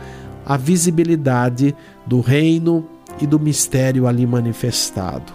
a 0.46 0.58
visibilidade 0.58 1.76
do 2.06 2.20
reino 2.20 2.88
e 3.22 3.28
do 3.28 3.40
mistério 3.40 4.08
ali 4.08 4.26
manifestado. 4.26 5.34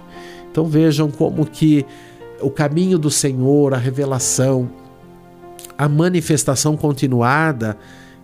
Então 0.51 0.67
vejam 0.67 1.11
como 1.11 1.47
que 1.47 1.87
o 2.41 2.51
caminho 2.51 2.99
do 2.99 3.11
Senhor, 3.11 3.75
a 3.75 3.77
revelação, 3.77 4.69
a 5.77 5.89
manifestação 5.89 6.77
continuada 6.77 7.77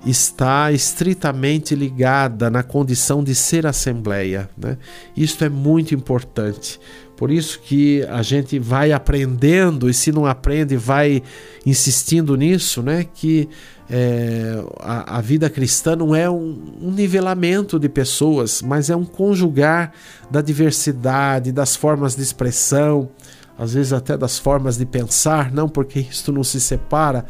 está 0.06 0.70
estritamente 0.70 1.74
ligada 1.74 2.48
na 2.48 2.62
condição 2.62 3.24
de 3.24 3.34
ser 3.34 3.66
assembleia. 3.66 4.48
Né? 4.56 4.78
Isto 5.16 5.44
é 5.44 5.48
muito 5.48 5.94
importante. 5.94 6.78
Por 7.16 7.30
isso 7.30 7.58
que 7.60 8.04
a 8.04 8.22
gente 8.22 8.58
vai 8.58 8.92
aprendendo, 8.92 9.88
e 9.88 9.94
se 9.94 10.12
não 10.12 10.26
aprende, 10.26 10.76
vai 10.76 11.22
insistindo 11.64 12.36
nisso, 12.36 12.82
né? 12.82 13.06
que 13.12 13.48
é, 13.88 14.62
a, 14.80 15.18
a, 15.18 15.20
vida 15.20 15.48
cristã 15.48 15.96
não 15.96 16.14
é 16.14 16.28
um, 16.28 16.76
um, 16.82 16.90
nivelamento 16.90 17.78
de 17.78 17.88
pessoas, 17.88 18.60
mas 18.60 18.90
é 18.90 18.96
um 18.96 19.04
conjugar 19.04 19.92
da 20.30 20.42
diversidade, 20.42 21.52
das 21.52 21.74
formas 21.74 22.14
de 22.14 22.22
expressão, 22.22 23.08
às 23.58 23.72
vezes 23.72 23.92
até 23.92 24.16
das 24.16 24.38
formas 24.38 24.76
de 24.76 24.84
pensar, 24.84 25.52
não 25.52 25.68
porque 25.68 26.00
isto 26.00 26.30
não 26.32 26.44
se 26.44 26.60
separa, 26.60 27.24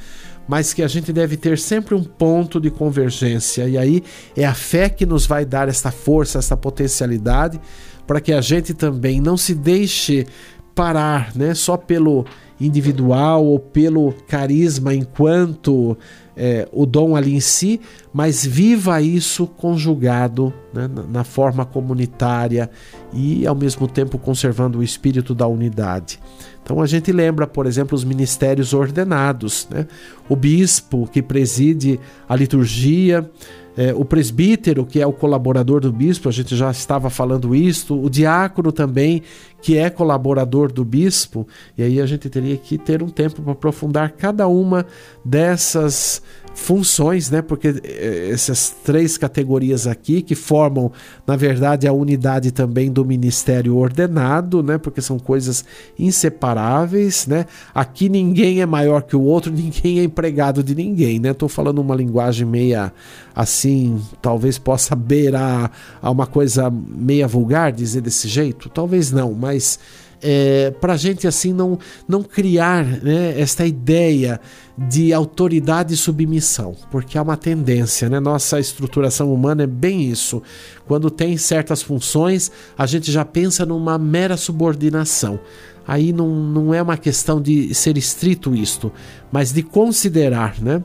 mas 0.48 0.72
que 0.72 0.82
a 0.82 0.88
gente 0.88 1.12
deve 1.12 1.37
ter 1.37 1.59
sempre 1.59 1.94
um 1.94 2.04
ponto 2.04 2.61
de 2.61 2.70
convergência. 2.70 3.68
E 3.68 3.76
aí 3.76 4.02
é 4.37 4.44
a 4.44 4.54
fé 4.54 4.88
que 4.88 5.04
nos 5.04 5.26
vai 5.26 5.44
dar 5.44 5.68
essa 5.68 5.90
força, 5.90 6.38
essa 6.38 6.56
potencialidade, 6.56 7.61
para 8.06 8.20
que 8.20 8.32
a 8.32 8.40
gente 8.40 8.72
também 8.72 9.20
não 9.20 9.37
se 9.37 9.54
deixe 9.54 10.26
parar, 10.74 11.35
né, 11.35 11.54
só 11.54 11.76
pelo 11.76 12.24
individual 12.61 13.44
ou 13.44 13.59
pelo 13.59 14.12
carisma 14.28 14.94
enquanto 14.94 15.96
é, 16.37 16.68
o 16.70 16.85
dom 16.85 17.16
ali 17.16 17.35
em 17.35 17.40
si, 17.40 17.81
mas 18.12 18.44
viva 18.44 19.01
isso 19.01 19.46
conjugado 19.46 20.53
né, 20.72 20.88
na, 21.09 21.25
forma 21.25 21.64
comunitária 21.64 22.70
e 23.12 23.46
ao 23.46 23.55
mesmo 23.55 23.88
tempo 23.88 24.18
conservando 24.18 24.79
o 24.79 24.83
espírito 24.83 25.35
da 25.35 25.46
unidade. 25.46 26.20
Então 26.62 26.83
a 26.83 26.87
gente 26.87 27.11
lembra, 27.12 27.46
por 27.46 27.64
exemplo, 27.64 27.94
os 27.94 28.05
ministérios 28.05 28.75
ordenados, 28.75 29.66
né? 29.70 29.87
o 30.29 30.37
bispo 30.37 31.09
que 31.11 31.22
preside 31.22 31.99
a 32.29 32.37
liturgia 32.37 33.29
é, 33.76 33.92
o 33.94 34.04
presbítero, 34.04 34.86
que 34.86 35.00
é 35.00 35.06
o 35.06 35.12
colaborador 35.12 35.80
do 35.80 35.92
bispo, 35.92 36.28
a 36.28 36.32
gente 36.32 36.56
já 36.56 36.70
estava 36.70 37.10
falando 37.10 37.54
isso, 37.54 38.00
o 38.00 38.08
diácono 38.08 38.72
também, 38.72 39.22
que 39.60 39.76
é 39.76 39.90
colaborador 39.90 40.72
do 40.72 40.84
bispo, 40.84 41.46
e 41.76 41.82
aí 41.82 42.00
a 42.00 42.06
gente 42.06 42.30
teria 42.30 42.56
que 42.56 42.78
ter 42.78 43.02
um 43.02 43.08
tempo 43.08 43.42
para 43.42 43.52
aprofundar 43.52 44.12
cada 44.12 44.46
uma 44.46 44.86
dessas 45.24 46.22
funções, 46.57 47.31
né? 47.31 47.42
Porque 47.42 47.69
eh, 47.85 48.31
essas 48.33 48.75
três 48.83 49.19
categorias 49.19 49.87
aqui 49.87 50.23
que 50.23 50.35
formam, 50.35 50.90
na 51.27 51.37
verdade, 51.37 51.87
a 51.87 51.92
unidade 51.92 52.51
também 52.51 52.90
do 52.90 53.05
ministério 53.05 53.77
ordenado, 53.77 54.62
né? 54.62 54.79
Porque 54.79 55.03
são 55.03 55.19
coisas 55.19 55.64
inseparáveis, 55.99 57.27
né? 57.27 57.45
Aqui 57.75 58.09
ninguém 58.09 58.62
é 58.62 58.66
maior 58.66 59.03
que 59.03 59.14
o 59.14 59.21
outro, 59.21 59.53
ninguém 59.55 60.01
é 60.01 60.05
empregado 60.05 60.62
de 60.62 60.75
ninguém, 60.75 61.21
né? 61.21 61.35
Tô 61.35 61.47
falando 61.47 61.79
uma 61.79 61.95
linguagem 61.95 62.47
meia 62.47 62.92
assim, 63.35 64.01
talvez 64.23 64.59
possa 64.59 64.97
beirar 64.97 65.71
a 66.01 66.11
uma 66.11 66.27
coisa 66.27 66.71
meia 66.71 67.29
vulgar 67.29 67.71
dizer 67.71 68.01
desse 68.01 68.29
jeito, 68.29 68.71
talvez 68.71 69.12
não, 69.12 69.35
mas 69.35 69.79
é, 70.22 70.70
para 70.81 70.94
a 70.94 70.96
gente 70.96 71.26
assim 71.26 71.52
não, 71.52 71.79
não 72.09 72.22
criar 72.22 72.85
né, 72.85 73.38
esta 73.38 73.66
ideia 73.66 74.40
de 74.76 75.12
autoridade 75.12 75.94
e 75.94 75.96
submissão, 75.96 76.76
porque 76.90 77.16
há 77.16 77.22
uma 77.22 77.37
tendência, 77.37 78.11
né? 78.11 78.20
Nossa 78.20 78.61
estruturação 78.61 79.33
humana 79.33 79.62
é 79.62 79.66
bem 79.66 80.11
isso. 80.11 80.42
Quando 80.87 81.11
tem 81.11 81.37
certas 81.38 81.81
funções, 81.81 82.52
a 82.76 82.85
gente 82.85 83.11
já 83.11 83.24
pensa 83.24 83.64
numa 83.64 83.96
mera 83.96 84.37
subordinação. 84.37 85.40
Aí 85.87 86.12
não, 86.12 86.29
não 86.29 86.74
é 86.74 86.83
uma 86.83 86.96
questão 86.96 87.40
de 87.40 87.72
ser 87.72 87.96
estrito 87.96 88.55
isto, 88.55 88.92
mas 89.31 89.52
de 89.52 89.62
considerar, 89.62 90.61
né? 90.61 90.83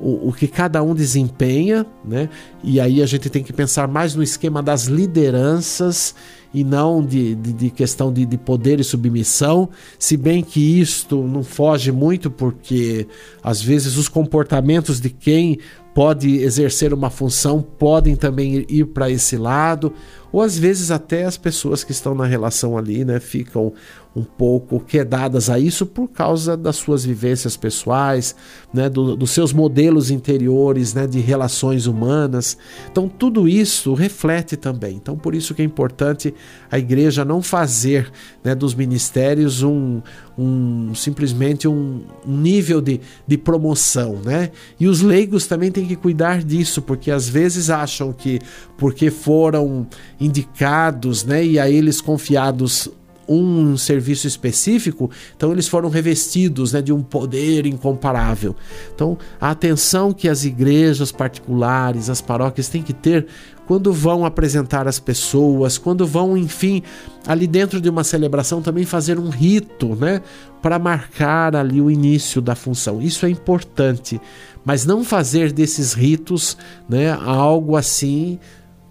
O, 0.00 0.28
o, 0.28 0.32
que 0.32 0.48
cada 0.48 0.82
um 0.82 0.94
desempenha, 0.94 1.86
né? 2.04 2.28
E 2.62 2.80
aí 2.80 3.02
a 3.02 3.06
gente 3.06 3.28
tem 3.30 3.42
que 3.42 3.52
pensar 3.52 3.86
mais 3.86 4.14
no 4.14 4.22
esquema 4.22 4.62
das 4.62 4.84
lideranças 4.84 6.14
e 6.54 6.62
não 6.62 7.04
de, 7.04 7.34
de, 7.34 7.52
de 7.52 7.70
questão 7.70 8.12
de, 8.12 8.24
de, 8.24 8.38
poder 8.38 8.78
e 8.78 8.84
submissão, 8.84 9.68
se 9.98 10.16
bem 10.16 10.42
que 10.42 10.80
isto 10.80 11.26
não 11.26 11.42
foge 11.42 11.90
muito, 11.90 12.30
porque 12.30 13.08
às 13.42 13.60
vezes 13.60 13.96
os 13.96 14.08
comportamentos 14.08 15.00
de 15.00 15.10
quem 15.10 15.58
pode 15.94 16.38
exercer 16.38 16.92
uma 16.92 17.08
função 17.08 17.62
podem 17.62 18.16
também 18.16 18.66
ir 18.68 18.86
para 18.86 19.08
esse 19.08 19.36
lado, 19.36 19.92
ou 20.32 20.42
às 20.42 20.58
vezes 20.58 20.90
até 20.90 21.24
as 21.24 21.36
pessoas 21.36 21.84
que 21.84 21.92
estão 21.92 22.12
na 22.12 22.26
relação 22.26 22.76
ali, 22.76 23.04
né, 23.04 23.20
ficam 23.20 23.72
um 24.16 24.22
pouco 24.22 24.78
quedadas 24.80 25.50
a 25.50 25.58
isso 25.58 25.84
por 25.86 26.08
causa 26.08 26.56
das 26.56 26.76
suas 26.76 27.04
vivências 27.04 27.56
pessoais, 27.56 28.34
né, 28.72 28.88
do, 28.88 29.16
dos 29.16 29.30
seus 29.30 29.52
modelos 29.52 30.10
interiores 30.10 30.94
né, 30.94 31.06
de 31.06 31.20
relações 31.20 31.86
humanas. 31.86 32.56
Então, 32.90 33.08
tudo 33.08 33.48
isso 33.48 33.94
reflete 33.94 34.56
também. 34.56 34.96
Então, 34.96 35.16
por 35.16 35.34
isso 35.34 35.54
que 35.54 35.62
é 35.62 35.64
importante 35.64 36.34
a 36.70 36.78
igreja 36.78 37.24
não 37.24 37.42
fazer 37.42 38.10
né, 38.42 38.54
dos 38.54 38.74
ministérios 38.74 39.62
um, 39.62 40.00
um 40.36 40.94
simplesmente 40.94 41.68
um, 41.68 42.02
um 42.26 42.36
nível 42.36 42.80
de, 42.80 43.00
de 43.26 43.38
promoção. 43.38 44.20
Né? 44.24 44.50
E 44.78 44.86
os 44.86 45.00
leigos 45.00 45.46
também 45.46 45.70
têm 45.70 45.86
que 45.86 45.96
cuidar 45.96 46.42
disso, 46.42 46.82
porque 46.82 47.10
às 47.10 47.28
vezes 47.28 47.70
acham 47.70 48.12
que 48.12 48.40
porque 48.76 49.10
foram 49.10 49.86
indicados 50.20 51.24
né, 51.24 51.44
e 51.44 51.58
a 51.58 51.70
eles 51.70 52.00
confiados 52.00 52.90
um 53.28 53.76
serviço 53.76 54.26
específico, 54.26 55.10
então 55.36 55.52
eles 55.52 55.68
foram 55.68 55.88
revestidos 55.88 56.72
né, 56.72 56.82
de 56.82 56.92
um 56.92 57.02
poder 57.02 57.66
incomparável. 57.66 58.54
Então, 58.94 59.18
a 59.40 59.50
atenção 59.50 60.12
que 60.12 60.28
as 60.28 60.44
igrejas 60.44 61.10
particulares, 61.10 62.10
as 62.10 62.20
paróquias 62.20 62.68
têm 62.68 62.82
que 62.82 62.92
ter 62.92 63.26
quando 63.66 63.92
vão 63.92 64.24
apresentar 64.24 64.86
as 64.86 64.98
pessoas, 64.98 65.78
quando 65.78 66.06
vão, 66.06 66.36
enfim, 66.36 66.82
ali 67.26 67.46
dentro 67.46 67.80
de 67.80 67.88
uma 67.88 68.04
celebração 68.04 68.60
também 68.60 68.84
fazer 68.84 69.18
um 69.18 69.28
rito, 69.28 69.94
né, 69.96 70.20
para 70.60 70.78
marcar 70.78 71.56
ali 71.56 71.80
o 71.80 71.90
início 71.90 72.40
da 72.40 72.54
função. 72.54 73.00
Isso 73.00 73.24
é 73.26 73.30
importante, 73.30 74.20
mas 74.64 74.84
não 74.84 75.04
fazer 75.04 75.52
desses 75.52 75.92
ritos, 75.92 76.56
né, 76.88 77.12
algo 77.12 77.76
assim 77.76 78.38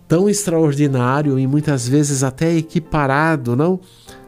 tão 0.07 0.29
extraordinário 0.29 1.39
e 1.39 1.47
muitas 1.47 1.88
vezes 1.88 2.23
até 2.23 2.55
equiparado, 2.55 3.55
não? 3.55 3.79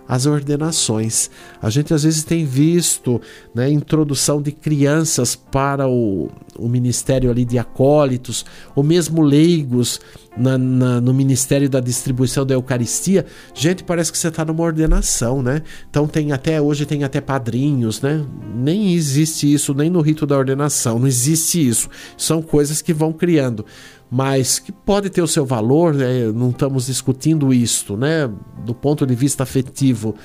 As 0.07 0.25
ordenações. 0.25 1.29
A 1.61 1.69
gente 1.69 1.93
às 1.93 2.03
vezes 2.03 2.23
tem 2.23 2.45
visto 2.45 3.21
né, 3.53 3.69
introdução 3.69 4.41
de 4.41 4.51
crianças 4.51 5.35
para 5.35 5.87
o, 5.87 6.29
o 6.57 6.67
ministério 6.67 7.29
ali 7.29 7.45
de 7.45 7.57
acólitos, 7.57 8.45
ou 8.75 8.83
mesmo 8.83 9.21
leigos 9.21 9.99
na, 10.37 10.57
na, 10.57 11.01
no 11.01 11.13
ministério 11.13 11.69
da 11.69 11.79
distribuição 11.79 12.45
da 12.45 12.53
Eucaristia. 12.53 13.25
Gente, 13.53 13.83
parece 13.83 14.11
que 14.11 14.17
você 14.17 14.27
está 14.27 14.43
numa 14.43 14.63
ordenação, 14.63 15.41
né? 15.41 15.61
Então 15.89 16.07
tem 16.07 16.31
até 16.31 16.61
hoje 16.61 16.85
tem 16.85 17.03
até 17.03 17.21
padrinhos, 17.21 18.01
né? 18.01 18.23
Nem 18.53 18.93
existe 18.93 19.51
isso 19.51 19.73
nem 19.73 19.89
no 19.89 20.01
rito 20.01 20.25
da 20.25 20.37
ordenação, 20.37 20.99
não 20.99 21.07
existe 21.07 21.67
isso. 21.67 21.89
São 22.17 22.41
coisas 22.41 22.81
que 22.81 22.93
vão 22.93 23.13
criando 23.13 23.65
mas 24.09 24.59
que 24.59 24.71
pode 24.71 25.09
ter 25.09 25.21
o 25.21 25.27
seu 25.27 25.45
valor, 25.45 25.93
né? 25.93 26.31
não 26.33 26.49
estamos 26.49 26.87
discutindo 26.87 27.53
isto, 27.53 27.97
né? 27.97 28.29
do 28.63 28.73
ponto 28.73 29.05
de 29.05 29.15
vista 29.15 29.43
afetivo, 29.43 30.15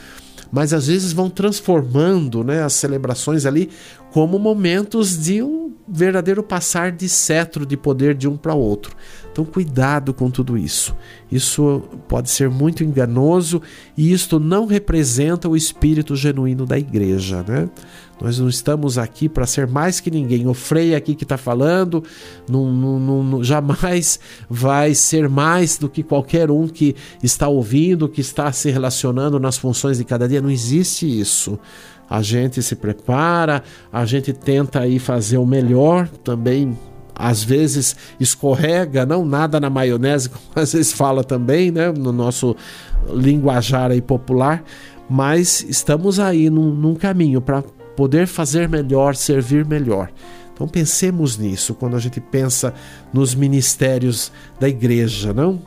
mas 0.52 0.72
às 0.72 0.86
vezes 0.86 1.12
vão 1.12 1.30
transformando 1.30 2.42
né, 2.42 2.62
as 2.62 2.72
celebrações 2.72 3.46
ali 3.46 3.70
como 4.12 4.38
momentos 4.38 5.16
de 5.16 5.42
um 5.42 5.72
verdadeiro 5.88 6.42
passar 6.42 6.92
de 6.92 7.08
cetro 7.08 7.66
de 7.66 7.76
poder 7.76 8.14
de 8.14 8.28
um 8.28 8.36
para 8.36 8.54
outro. 8.54 8.94
Então, 9.30 9.44
cuidado 9.44 10.14
com 10.14 10.30
tudo 10.30 10.56
isso. 10.56 10.94
Isso 11.30 11.82
pode 12.08 12.30
ser 12.30 12.48
muito 12.48 12.84
enganoso 12.84 13.60
e 13.96 14.12
isto 14.12 14.38
não 14.38 14.66
representa 14.66 15.48
o 15.48 15.56
espírito 15.56 16.14
genuíno 16.14 16.64
da 16.64 16.78
igreja, 16.78 17.44
né? 17.46 17.68
Nós 18.20 18.38
não 18.38 18.48
estamos 18.48 18.98
aqui 18.98 19.28
para 19.28 19.46
ser 19.46 19.66
mais 19.66 19.98
que 19.98 20.10
ninguém. 20.10 20.46
O 20.46 20.54
Frei 20.54 20.94
aqui 20.94 21.14
que 21.14 21.24
está 21.24 21.38
falando 21.38 22.04
não, 22.48 22.70
não, 22.70 23.22
não, 23.22 23.44
jamais 23.44 24.20
vai 24.48 24.94
ser 24.94 25.28
mais 25.28 25.78
do 25.78 25.88
que 25.88 26.02
qualquer 26.02 26.50
um 26.50 26.68
que 26.68 26.94
está 27.22 27.48
ouvindo, 27.48 28.08
que 28.08 28.20
está 28.20 28.52
se 28.52 28.70
relacionando 28.70 29.40
nas 29.40 29.56
funções 29.56 29.98
de 29.98 30.04
cada 30.04 30.28
dia. 30.28 30.42
Não 30.42 30.50
existe 30.50 31.06
isso. 31.06 31.58
A 32.08 32.22
gente 32.22 32.62
se 32.62 32.76
prepara, 32.76 33.62
a 33.92 34.04
gente 34.04 34.32
tenta 34.32 34.80
aí 34.80 34.98
fazer 34.98 35.38
o 35.38 35.46
melhor 35.46 36.08
também 36.08 36.76
às 37.14 37.44
vezes 37.44 37.94
escorrega, 38.18 39.04
não 39.04 39.26
nada 39.26 39.60
na 39.60 39.68
maionese, 39.68 40.30
como 40.32 40.42
às 40.56 40.72
vezes 40.72 40.90
fala 40.90 41.22
também, 41.22 41.70
né, 41.70 41.92
no 41.92 42.12
nosso 42.12 42.56
linguajar 43.12 43.90
aí 43.90 44.00
popular, 44.00 44.64
mas 45.08 45.62
estamos 45.68 46.18
aí 46.18 46.48
num, 46.48 46.74
num 46.74 46.94
caminho 46.94 47.42
para 47.42 47.62
poder 47.96 48.26
fazer 48.26 48.68
melhor, 48.68 49.14
servir 49.14 49.64
melhor. 49.64 50.10
Então 50.52 50.68
pensemos 50.68 51.38
nisso 51.38 51.74
quando 51.74 51.96
a 51.96 51.98
gente 51.98 52.20
pensa 52.20 52.74
nos 53.12 53.34
ministérios 53.34 54.30
da 54.58 54.68
igreja, 54.68 55.32
não? 55.32 55.62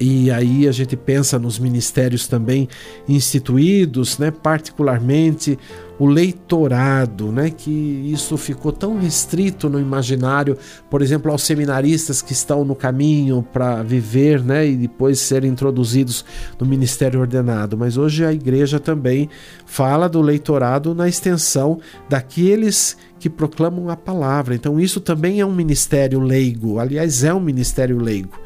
E 0.00 0.30
aí 0.30 0.66
a 0.66 0.72
gente 0.72 0.96
pensa 0.96 1.38
nos 1.38 1.58
ministérios 1.58 2.26
também 2.26 2.68
instituídos, 3.06 4.18
né, 4.18 4.30
particularmente 4.30 5.58
o 6.02 6.06
leitorado, 6.06 7.30
né, 7.30 7.48
que 7.48 7.70
isso 7.70 8.36
ficou 8.36 8.72
tão 8.72 8.98
restrito 8.98 9.70
no 9.70 9.78
imaginário, 9.78 10.58
por 10.90 11.00
exemplo, 11.00 11.30
aos 11.30 11.44
seminaristas 11.44 12.20
que 12.20 12.32
estão 12.32 12.64
no 12.64 12.74
caminho 12.74 13.46
para 13.52 13.84
viver, 13.84 14.42
né, 14.42 14.66
e 14.66 14.74
depois 14.74 15.20
serem 15.20 15.52
introduzidos 15.52 16.24
no 16.58 16.66
ministério 16.66 17.20
ordenado. 17.20 17.78
Mas 17.78 17.96
hoje 17.96 18.24
a 18.24 18.32
igreja 18.32 18.80
também 18.80 19.28
fala 19.64 20.08
do 20.08 20.20
leitorado 20.20 20.92
na 20.92 21.08
extensão 21.08 21.78
daqueles 22.08 22.96
que 23.20 23.30
proclamam 23.30 23.88
a 23.88 23.96
palavra. 23.96 24.56
Então 24.56 24.80
isso 24.80 25.00
também 25.00 25.38
é 25.38 25.46
um 25.46 25.54
ministério 25.54 26.18
leigo, 26.18 26.80
aliás, 26.80 27.22
é 27.22 27.32
um 27.32 27.38
ministério 27.38 27.96
leigo 27.98 28.36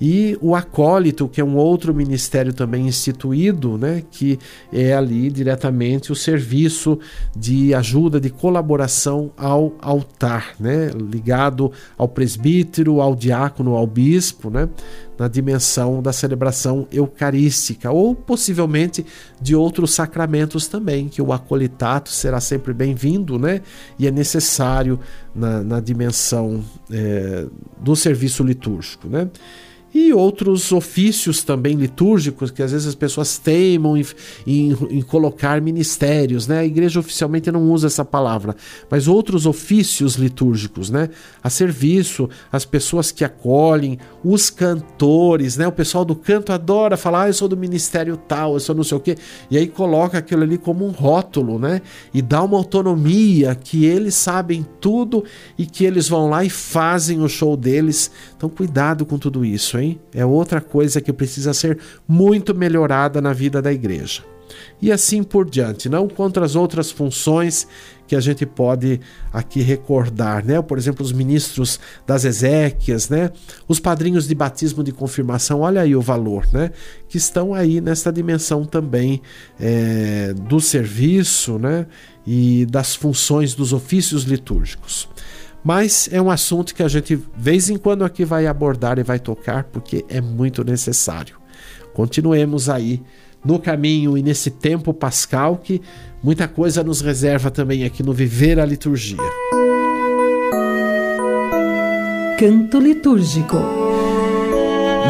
e 0.00 0.36
o 0.40 0.54
acólito, 0.54 1.28
que 1.28 1.40
é 1.40 1.44
um 1.44 1.56
outro 1.56 1.94
ministério 1.94 2.52
também 2.52 2.86
instituído, 2.86 3.78
né, 3.78 4.02
que 4.10 4.38
é 4.72 4.94
ali 4.94 5.30
diretamente 5.30 6.12
o 6.12 6.14
serviço 6.14 6.98
de 7.36 7.74
ajuda, 7.74 8.20
de 8.20 8.30
colaboração 8.30 9.30
ao 9.36 9.74
altar, 9.80 10.54
né, 10.60 10.90
ligado 10.94 11.72
ao 11.96 12.08
presbítero, 12.08 13.00
ao 13.00 13.14
diácono, 13.14 13.74
ao 13.74 13.86
bispo, 13.86 14.50
né, 14.50 14.68
na 15.18 15.28
dimensão 15.28 16.02
da 16.02 16.12
celebração 16.12 16.86
eucarística, 16.92 17.90
ou 17.90 18.14
possivelmente 18.14 19.04
de 19.40 19.54
outros 19.54 19.94
sacramentos 19.94 20.66
também, 20.66 21.08
que 21.08 21.22
o 21.22 21.32
acolitato 21.32 22.10
será 22.10 22.40
sempre 22.40 22.74
bem-vindo, 22.74 23.38
né? 23.38 23.62
E 23.98 24.06
é 24.06 24.10
necessário 24.10 25.00
na, 25.34 25.62
na 25.62 25.80
dimensão 25.80 26.62
é, 26.90 27.46
do 27.80 27.96
serviço 27.96 28.42
litúrgico, 28.42 29.08
né? 29.08 29.28
E 29.96 30.12
outros 30.12 30.72
ofícios 30.72 31.42
também 31.42 31.74
litúrgicos 31.74 32.50
que 32.50 32.62
às 32.62 32.70
vezes 32.70 32.86
as 32.86 32.94
pessoas 32.94 33.38
teimam 33.38 33.96
em, 33.96 34.04
em, 34.46 34.76
em, 34.90 35.00
colocar 35.00 35.58
ministérios, 35.62 36.46
né? 36.46 36.58
A 36.58 36.64
igreja 36.66 37.00
oficialmente 37.00 37.50
não 37.50 37.70
usa 37.70 37.86
essa 37.86 38.04
palavra, 38.04 38.54
mas 38.90 39.08
outros 39.08 39.46
ofícios 39.46 40.16
litúrgicos, 40.16 40.90
né? 40.90 41.08
A 41.42 41.48
serviço, 41.48 42.28
as 42.52 42.66
pessoas 42.66 43.10
que 43.10 43.24
acolhem, 43.24 43.98
os 44.22 44.50
cantores, 44.50 45.56
né? 45.56 45.66
O 45.66 45.72
pessoal 45.72 46.04
do 46.04 46.14
canto 46.14 46.52
adora 46.52 46.98
falar, 46.98 47.22
ah, 47.22 47.28
eu 47.28 47.32
sou 47.32 47.48
do 47.48 47.56
ministério 47.56 48.18
tal, 48.18 48.52
eu 48.52 48.60
sou 48.60 48.74
não 48.74 48.84
sei 48.84 48.98
o 48.98 49.00
quê, 49.00 49.16
e 49.50 49.56
aí 49.56 49.66
coloca 49.66 50.18
aquilo 50.18 50.42
ali 50.42 50.58
como 50.58 50.86
um 50.86 50.90
rótulo, 50.90 51.58
né? 51.58 51.80
E 52.12 52.20
dá 52.20 52.42
uma 52.42 52.58
autonomia 52.58 53.54
que 53.54 53.86
eles 53.86 54.14
sabem 54.14 54.66
tudo 54.78 55.24
e 55.56 55.64
que 55.64 55.86
eles 55.86 56.06
vão 56.06 56.28
lá 56.28 56.44
e 56.44 56.50
fazem 56.50 57.22
o 57.22 57.28
show 57.30 57.56
deles. 57.56 58.10
Então 58.36 58.50
cuidado 58.50 59.06
com 59.06 59.16
tudo 59.16 59.42
isso, 59.42 59.78
hein? 59.78 59.85
É 60.14 60.24
outra 60.24 60.60
coisa 60.60 61.00
que 61.00 61.12
precisa 61.12 61.52
ser 61.52 61.78
muito 62.06 62.54
melhorada 62.54 63.20
na 63.20 63.32
vida 63.32 63.60
da 63.60 63.72
igreja. 63.72 64.22
E 64.80 64.92
assim 64.92 65.22
por 65.22 65.48
diante, 65.48 65.88
não 65.88 66.08
contra 66.08 66.44
as 66.44 66.54
outras 66.54 66.90
funções 66.90 67.66
que 68.06 68.14
a 68.14 68.20
gente 68.20 68.46
pode 68.46 69.00
aqui 69.32 69.60
recordar, 69.60 70.44
né? 70.44 70.62
Por 70.62 70.78
exemplo, 70.78 71.04
os 71.04 71.12
ministros 71.12 71.80
das 72.06 72.24
Ezequias, 72.24 73.08
né? 73.08 73.30
Os 73.66 73.80
padrinhos 73.80 74.28
de 74.28 74.34
batismo 74.34 74.84
de 74.84 74.92
confirmação, 74.92 75.60
olha 75.60 75.80
aí 75.80 75.96
o 75.96 76.00
valor, 76.00 76.46
né? 76.52 76.70
Que 77.08 77.16
estão 77.16 77.52
aí 77.52 77.80
nessa 77.80 78.12
dimensão 78.12 78.64
também 78.64 79.20
é, 79.58 80.32
do 80.34 80.60
serviço, 80.60 81.58
né? 81.58 81.86
E 82.24 82.66
das 82.66 82.94
funções 82.94 83.54
dos 83.54 83.72
ofícios 83.72 84.22
litúrgicos. 84.24 85.08
Mas 85.66 86.08
é 86.12 86.22
um 86.22 86.30
assunto 86.30 86.72
que 86.72 86.82
a 86.84 86.86
gente, 86.86 87.20
vez 87.36 87.68
em 87.68 87.76
quando, 87.76 88.04
aqui 88.04 88.24
vai 88.24 88.46
abordar 88.46 89.00
e 89.00 89.02
vai 89.02 89.18
tocar, 89.18 89.64
porque 89.64 90.04
é 90.08 90.20
muito 90.20 90.62
necessário. 90.62 91.38
Continuemos 91.92 92.68
aí 92.68 93.02
no 93.44 93.58
caminho 93.58 94.16
e 94.16 94.22
nesse 94.22 94.48
tempo 94.48 94.94
pascal 94.94 95.56
que 95.56 95.82
muita 96.22 96.46
coisa 96.46 96.84
nos 96.84 97.00
reserva 97.00 97.50
também 97.50 97.84
aqui 97.84 98.00
no 98.00 98.12
Viver 98.12 98.60
a 98.60 98.64
Liturgia. 98.64 99.18
Canto 102.38 102.78
litúrgico. 102.78 103.56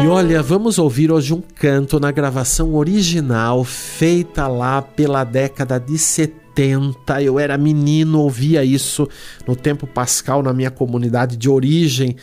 E 0.03 0.07
olha, 0.07 0.41
vamos 0.41 0.79
ouvir 0.79 1.11
hoje 1.11 1.35
um 1.35 1.43
canto 1.53 1.99
na 1.99 2.09
gravação 2.09 2.73
original 2.73 3.63
feita 3.63 4.47
lá 4.47 4.81
pela 4.81 5.23
década 5.23 5.79
de 5.79 5.99
70 5.99 6.46
80, 6.57 7.21
eu 7.21 7.39
era 7.39 7.57
menino, 7.57 8.19
ouvia 8.19 8.63
isso 8.63 9.07
no 9.47 9.55
tempo 9.55 9.85
pascal 9.85 10.41
na 10.41 10.51
minha 10.51 10.71
comunidade 10.71 11.37
de 11.37 11.49
origem, 11.49 12.15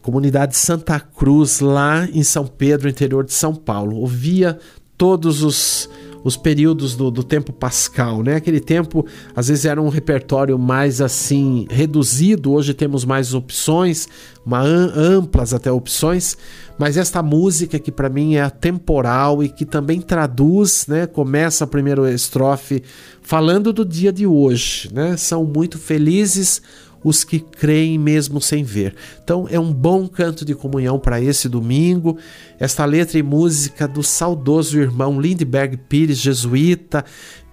comunidade 0.00 0.56
Santa 0.56 1.00
Cruz, 1.00 1.60
lá 1.60 2.06
em 2.12 2.22
São 2.22 2.46
Pedro, 2.46 2.88
interior 2.88 3.24
de 3.24 3.32
São 3.32 3.54
Paulo. 3.54 3.96
Ouvia 3.96 4.58
todos 4.96 5.42
os 5.42 5.90
os 6.24 6.36
períodos 6.36 6.94
do, 6.94 7.10
do 7.10 7.22
tempo 7.22 7.52
pascal, 7.52 8.22
né? 8.22 8.36
Aquele 8.36 8.60
tempo 8.60 9.04
às 9.34 9.48
vezes 9.48 9.64
era 9.64 9.80
um 9.80 9.88
repertório 9.88 10.58
mais 10.58 11.00
assim 11.00 11.66
reduzido, 11.70 12.52
hoje 12.52 12.74
temos 12.74 13.04
mais 13.04 13.34
opções, 13.34 14.08
uma 14.44 14.60
amplas 14.60 15.52
até 15.52 15.70
opções, 15.70 16.36
mas 16.78 16.96
esta 16.96 17.22
música 17.22 17.78
que 17.78 17.92
para 17.92 18.08
mim 18.08 18.34
é 18.34 18.42
atemporal 18.42 19.42
e 19.42 19.48
que 19.48 19.64
também 19.64 20.00
traduz, 20.00 20.86
né? 20.88 21.06
Começa 21.06 21.64
a 21.64 21.66
primeira 21.66 22.12
estrofe 22.12 22.82
falando 23.20 23.72
do 23.72 23.84
dia 23.84 24.12
de 24.12 24.26
hoje, 24.26 24.90
né? 24.92 25.16
São 25.16 25.44
muito 25.44 25.78
felizes 25.78 26.62
os 27.04 27.24
que 27.24 27.40
creem 27.40 27.98
mesmo 27.98 28.40
sem 28.40 28.62
ver. 28.64 28.94
Então 29.22 29.46
é 29.50 29.58
um 29.58 29.72
bom 29.72 30.06
canto 30.06 30.44
de 30.44 30.54
comunhão 30.54 30.98
para 30.98 31.20
esse 31.20 31.48
domingo. 31.48 32.18
Esta 32.58 32.84
letra 32.84 33.18
e 33.18 33.22
música 33.22 33.88
do 33.88 34.02
saudoso 34.02 34.78
irmão 34.78 35.20
Lindbergh 35.20 35.76
Pires, 35.88 36.18
jesuíta, 36.18 37.04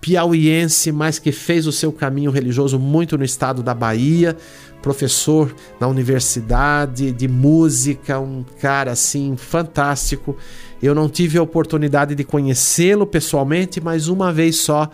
piauiense, 0.01 0.91
mas 0.91 1.19
que 1.19 1.31
fez 1.31 1.67
o 1.67 1.71
seu 1.71 1.91
caminho 1.91 2.31
religioso 2.31 2.79
muito 2.79 3.17
no 3.17 3.23
estado 3.23 3.61
da 3.61 3.73
Bahia, 3.73 4.35
professor 4.81 5.53
na 5.79 5.87
universidade 5.87 7.11
de 7.11 7.27
música, 7.27 8.19
um 8.19 8.45
cara 8.61 8.91
assim 8.91 9.35
fantástico. 9.35 10.37
Eu 10.81 10.95
não 10.95 11.09
tive 11.09 11.37
a 11.37 11.43
oportunidade 11.43 12.15
de 12.15 12.23
conhecê-lo 12.23 13.05
pessoalmente, 13.05 13.81
mas 13.81 14.07
uma 14.07 14.31
vez 14.31 14.61
só 14.61 14.89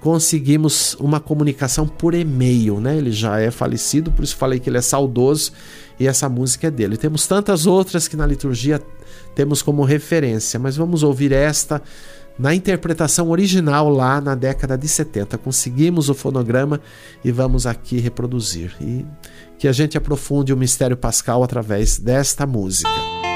conseguimos 0.00 0.94
uma 0.94 1.20
comunicação 1.20 1.86
por 1.86 2.14
e-mail, 2.14 2.80
né? 2.80 2.96
Ele 2.96 3.10
já 3.10 3.40
é 3.40 3.50
falecido, 3.50 4.12
por 4.12 4.22
isso 4.22 4.36
falei 4.36 4.60
que 4.60 4.70
ele 4.70 4.78
é 4.78 4.82
saudoso 4.82 5.52
e 5.98 6.06
essa 6.06 6.28
música 6.28 6.68
é 6.68 6.70
dele. 6.70 6.96
Temos 6.96 7.26
tantas 7.26 7.66
outras 7.66 8.06
que 8.06 8.16
na 8.16 8.26
liturgia 8.26 8.80
temos 9.34 9.62
como 9.62 9.84
referência, 9.84 10.58
mas 10.58 10.76
vamos 10.76 11.02
ouvir 11.02 11.32
esta 11.32 11.82
na 12.38 12.54
interpretação 12.54 13.30
original 13.30 13.88
lá 13.88 14.20
na 14.20 14.34
década 14.34 14.78
de 14.78 14.86
70. 14.86 15.36
Conseguimos 15.38 16.08
o 16.08 16.14
fonograma 16.14 16.80
e 17.24 17.32
vamos 17.32 17.66
aqui 17.66 17.98
reproduzir. 17.98 18.76
E 18.80 19.04
que 19.58 19.66
a 19.66 19.72
gente 19.72 19.98
aprofunde 19.98 20.52
o 20.52 20.56
mistério 20.56 20.96
pascal 20.96 21.42
através 21.42 21.98
desta 21.98 22.46
música. 22.46 23.27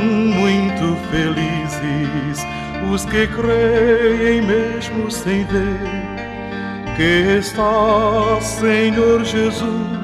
Muito 0.00 0.96
felizes 1.10 2.46
os 2.92 3.04
que 3.04 3.26
creem 3.26 4.42
mesmo 4.42 5.10
sem 5.10 5.44
ver 5.44 6.20
que 6.96 7.38
está 7.38 8.40
Senhor 8.40 9.24
Jesus 9.24 10.00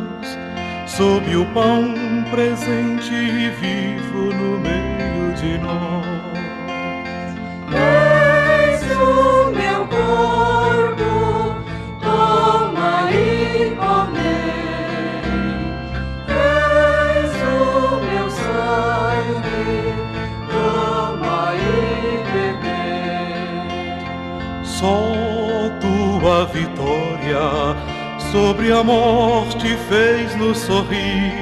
sob 0.86 1.36
o 1.36 1.44
pão 1.52 1.94
presente 2.30 3.12
e 3.12 3.50
vivo 3.50 4.32
no 4.34 4.58
meio 4.60 5.34
de 5.34 5.58
nós. 5.58 6.05
Sobre 28.32 28.70
a 28.70 28.84
morte 28.84 29.76
fez-nos 29.88 30.58
sorrir 30.58 31.32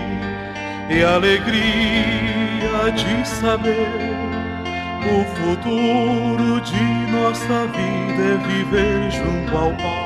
e 0.88 1.02
a 1.02 1.14
alegria 1.14 2.92
de 2.94 3.28
saber 3.28 3.88
o 5.10 5.24
futuro 5.34 6.60
de 6.60 7.12
nossa 7.12 7.66
vida 7.66 8.22
é 8.22 8.36
viver 8.46 9.10
junto 9.10 9.56
ao 9.56 9.72
Pai. 9.72 10.03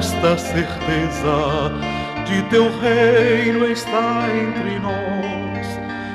Esta 0.00 0.36
certeza 0.38 1.70
de 2.26 2.42
teu 2.48 2.70
reino 2.80 3.66
está 3.66 4.26
entre 4.32 4.78
nós. 4.78 5.66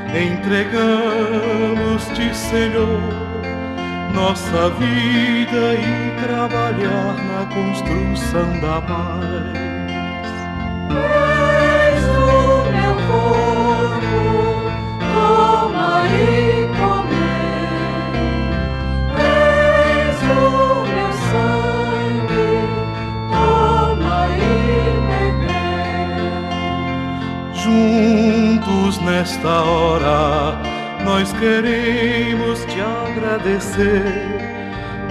Entregamos-te, 0.10 2.36
Senhor, 2.36 3.00
nossa 4.12 4.72
vida 4.72 5.76
e 5.76 6.16
trabalhar 6.26 7.14
na 7.30 7.46
construção 7.54 8.60
da 8.60 8.82
paz. 8.82 9.65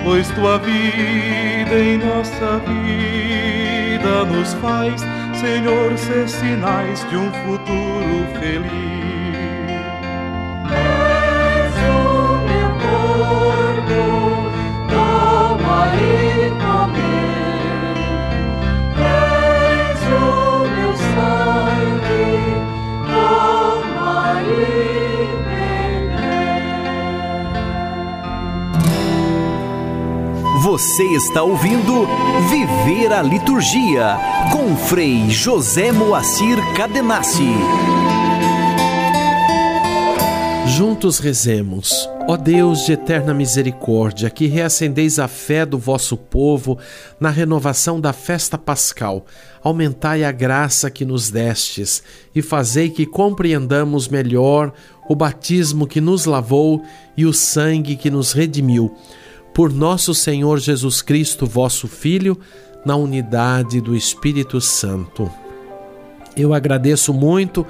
Pois 0.03 0.29
tua 0.31 0.59
vida 0.59 1.79
em 1.79 1.99
nossa 1.99 2.59
vida 2.59 4.25
nos 4.25 4.55
faz, 4.55 5.03
Senhor, 5.39 5.97
ser 5.99 6.29
sinais 6.29 7.09
de 7.09 7.17
um 7.17 7.31
futuro 7.33 8.27
feliz. 8.41 8.94
Você 30.75 31.05
está 31.05 31.41
ouvindo 31.41 32.05
Viver 32.51 33.13
a 33.13 33.23
Liturgia 33.23 34.19
com 34.51 34.77
Frei 34.77 35.31
José 35.31 35.93
Moacir 35.93 36.59
Cadenassi. 36.75 37.47
Juntos 40.67 41.21
rezemos. 41.21 42.11
Ó 42.27 42.37
Deus 42.37 42.85
de 42.85 42.93
eterna 42.95 43.33
misericórdia, 43.33 44.29
que 44.29 44.49
reacendeis 44.49 45.21
a 45.21 45.29
fé 45.29 45.65
do 45.65 45.79
vosso 45.79 46.17
povo 46.17 46.77
na 47.21 47.31
renovação 47.31 48.01
da 48.01 48.13
festa 48.13 48.59
pascal, 48.59 49.27
aumentai 49.63 50.25
a 50.25 50.33
graça 50.33 50.91
que 50.91 51.05
nos 51.05 51.31
destes 51.31 52.03
e 52.35 52.43
fazei 52.43 52.91
que 52.91 53.07
compreendamos 53.07 54.09
melhor 54.09 54.73
o 55.09 55.15
batismo 55.15 55.87
que 55.87 56.01
nos 56.01 56.25
lavou 56.25 56.83
e 57.17 57.25
o 57.25 57.33
sangue 57.33 57.95
que 57.95 58.11
nos 58.11 58.33
redimiu. 58.33 58.93
Por 59.55 59.73
nosso 59.73 60.13
Senhor 60.13 60.59
Jesus 60.59 61.01
Cristo, 61.01 61.47
vosso 61.47 61.87
Filho, 61.87 62.37
na 62.85 62.97
unidade 62.97 63.81
do 63.81 63.95
Espírito 63.95 64.61
Santo. 64.61 65.31
Eu 66.37 66.53
agradeço 66.53 67.15
muito 67.15 67.65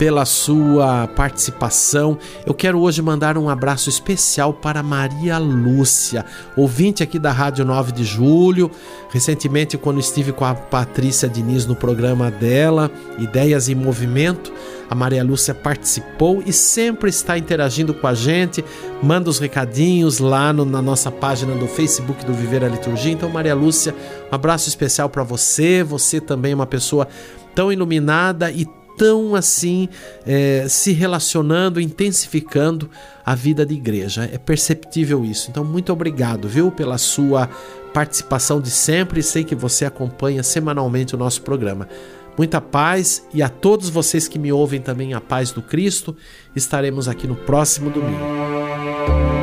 pela 0.00 0.24
sua 0.24 1.06
participação. 1.08 2.16
Eu 2.46 2.54
quero 2.54 2.80
hoje 2.80 3.02
mandar 3.02 3.36
um 3.36 3.50
abraço 3.50 3.90
especial 3.90 4.54
para 4.54 4.82
Maria 4.82 5.36
Lúcia, 5.36 6.24
ouvinte 6.56 7.02
aqui 7.02 7.18
da 7.18 7.30
Rádio 7.30 7.66
9 7.66 7.92
de 7.92 8.02
Julho. 8.02 8.70
Recentemente, 9.10 9.76
quando 9.76 10.00
estive 10.00 10.32
com 10.32 10.46
a 10.46 10.54
Patrícia 10.54 11.28
Diniz 11.28 11.66
no 11.66 11.76
programa 11.76 12.30
dela, 12.30 12.90
Ideias 13.18 13.68
em 13.68 13.74
Movimento, 13.74 14.50
a 14.88 14.94
Maria 14.94 15.22
Lúcia 15.22 15.54
participou 15.54 16.42
e 16.46 16.52
sempre 16.52 17.10
está 17.10 17.36
interagindo 17.36 17.92
com 17.92 18.06
a 18.06 18.14
gente, 18.14 18.64
manda 19.02 19.28
os 19.28 19.38
recadinhos 19.38 20.18
lá 20.18 20.50
no, 20.50 20.64
na 20.64 20.80
nossa 20.80 21.10
página 21.10 21.54
do 21.54 21.68
Facebook 21.68 22.24
do 22.24 22.32
Viver 22.32 22.64
a 22.64 22.68
Liturgia. 22.68 23.12
Então, 23.12 23.28
Maria 23.28 23.54
Lúcia, 23.54 23.94
um 24.32 24.34
abraço 24.34 24.66
especial 24.66 25.10
para 25.10 25.22
você. 25.22 25.84
Você 25.84 26.22
também 26.22 26.52
é 26.52 26.54
uma 26.54 26.66
pessoa 26.66 27.06
tão 27.54 27.70
iluminada 27.70 28.50
e 28.50 28.64
tão 28.96 29.34
assim 29.34 29.88
é, 30.26 30.66
se 30.68 30.92
relacionando, 30.92 31.80
intensificando 31.80 32.90
a 33.24 33.34
vida 33.34 33.64
de 33.64 33.74
igreja. 33.74 34.28
É 34.32 34.38
perceptível 34.38 35.24
isso. 35.24 35.50
Então, 35.50 35.64
muito 35.64 35.92
obrigado, 35.92 36.48
viu, 36.48 36.70
pela 36.70 36.98
sua 36.98 37.48
participação 37.92 38.60
de 38.60 38.70
sempre. 38.70 39.22
Sei 39.22 39.44
que 39.44 39.54
você 39.54 39.84
acompanha 39.84 40.42
semanalmente 40.42 41.14
o 41.14 41.18
nosso 41.18 41.42
programa. 41.42 41.88
Muita 42.36 42.60
paz 42.60 43.26
e 43.34 43.42
a 43.42 43.48
todos 43.48 43.90
vocês 43.90 44.26
que 44.26 44.38
me 44.38 44.52
ouvem 44.52 44.80
também 44.80 45.14
a 45.14 45.20
paz 45.20 45.50
do 45.52 45.60
Cristo. 45.60 46.16
Estaremos 46.54 47.08
aqui 47.08 47.26
no 47.26 47.36
próximo 47.36 47.90
domingo. 47.90 49.39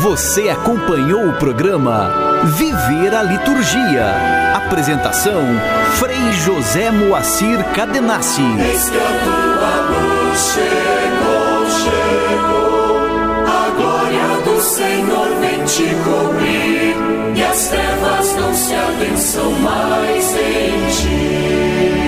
Você 0.00 0.48
acompanhou 0.48 1.28
o 1.28 1.34
programa 1.34 2.10
Viver 2.56 3.14
a 3.14 3.22
Liturgia. 3.22 4.14
Apresentação: 4.54 5.42
Frei 5.98 6.32
José 6.32 6.90
Moacir 6.90 7.62
Cadenassi. 7.74 8.40
Eis 8.40 8.88
que 8.88 8.96
a 8.96 9.00
tua 9.24 9.76
luz 9.90 10.54
chegou, 10.54 11.66
chegou. 11.84 12.96
A 13.46 13.70
glória 13.76 14.40
do 14.42 14.62
Senhor 14.62 15.28
vem 15.38 15.64
te 15.66 15.94
cobrir. 16.02 16.96
E 17.36 17.42
as 17.42 17.68
trevas 17.68 18.36
não 18.36 18.54
se 18.54 18.74
adensam 18.74 19.52
mais 19.52 20.34
em 20.34 20.88
ti. 20.92 21.99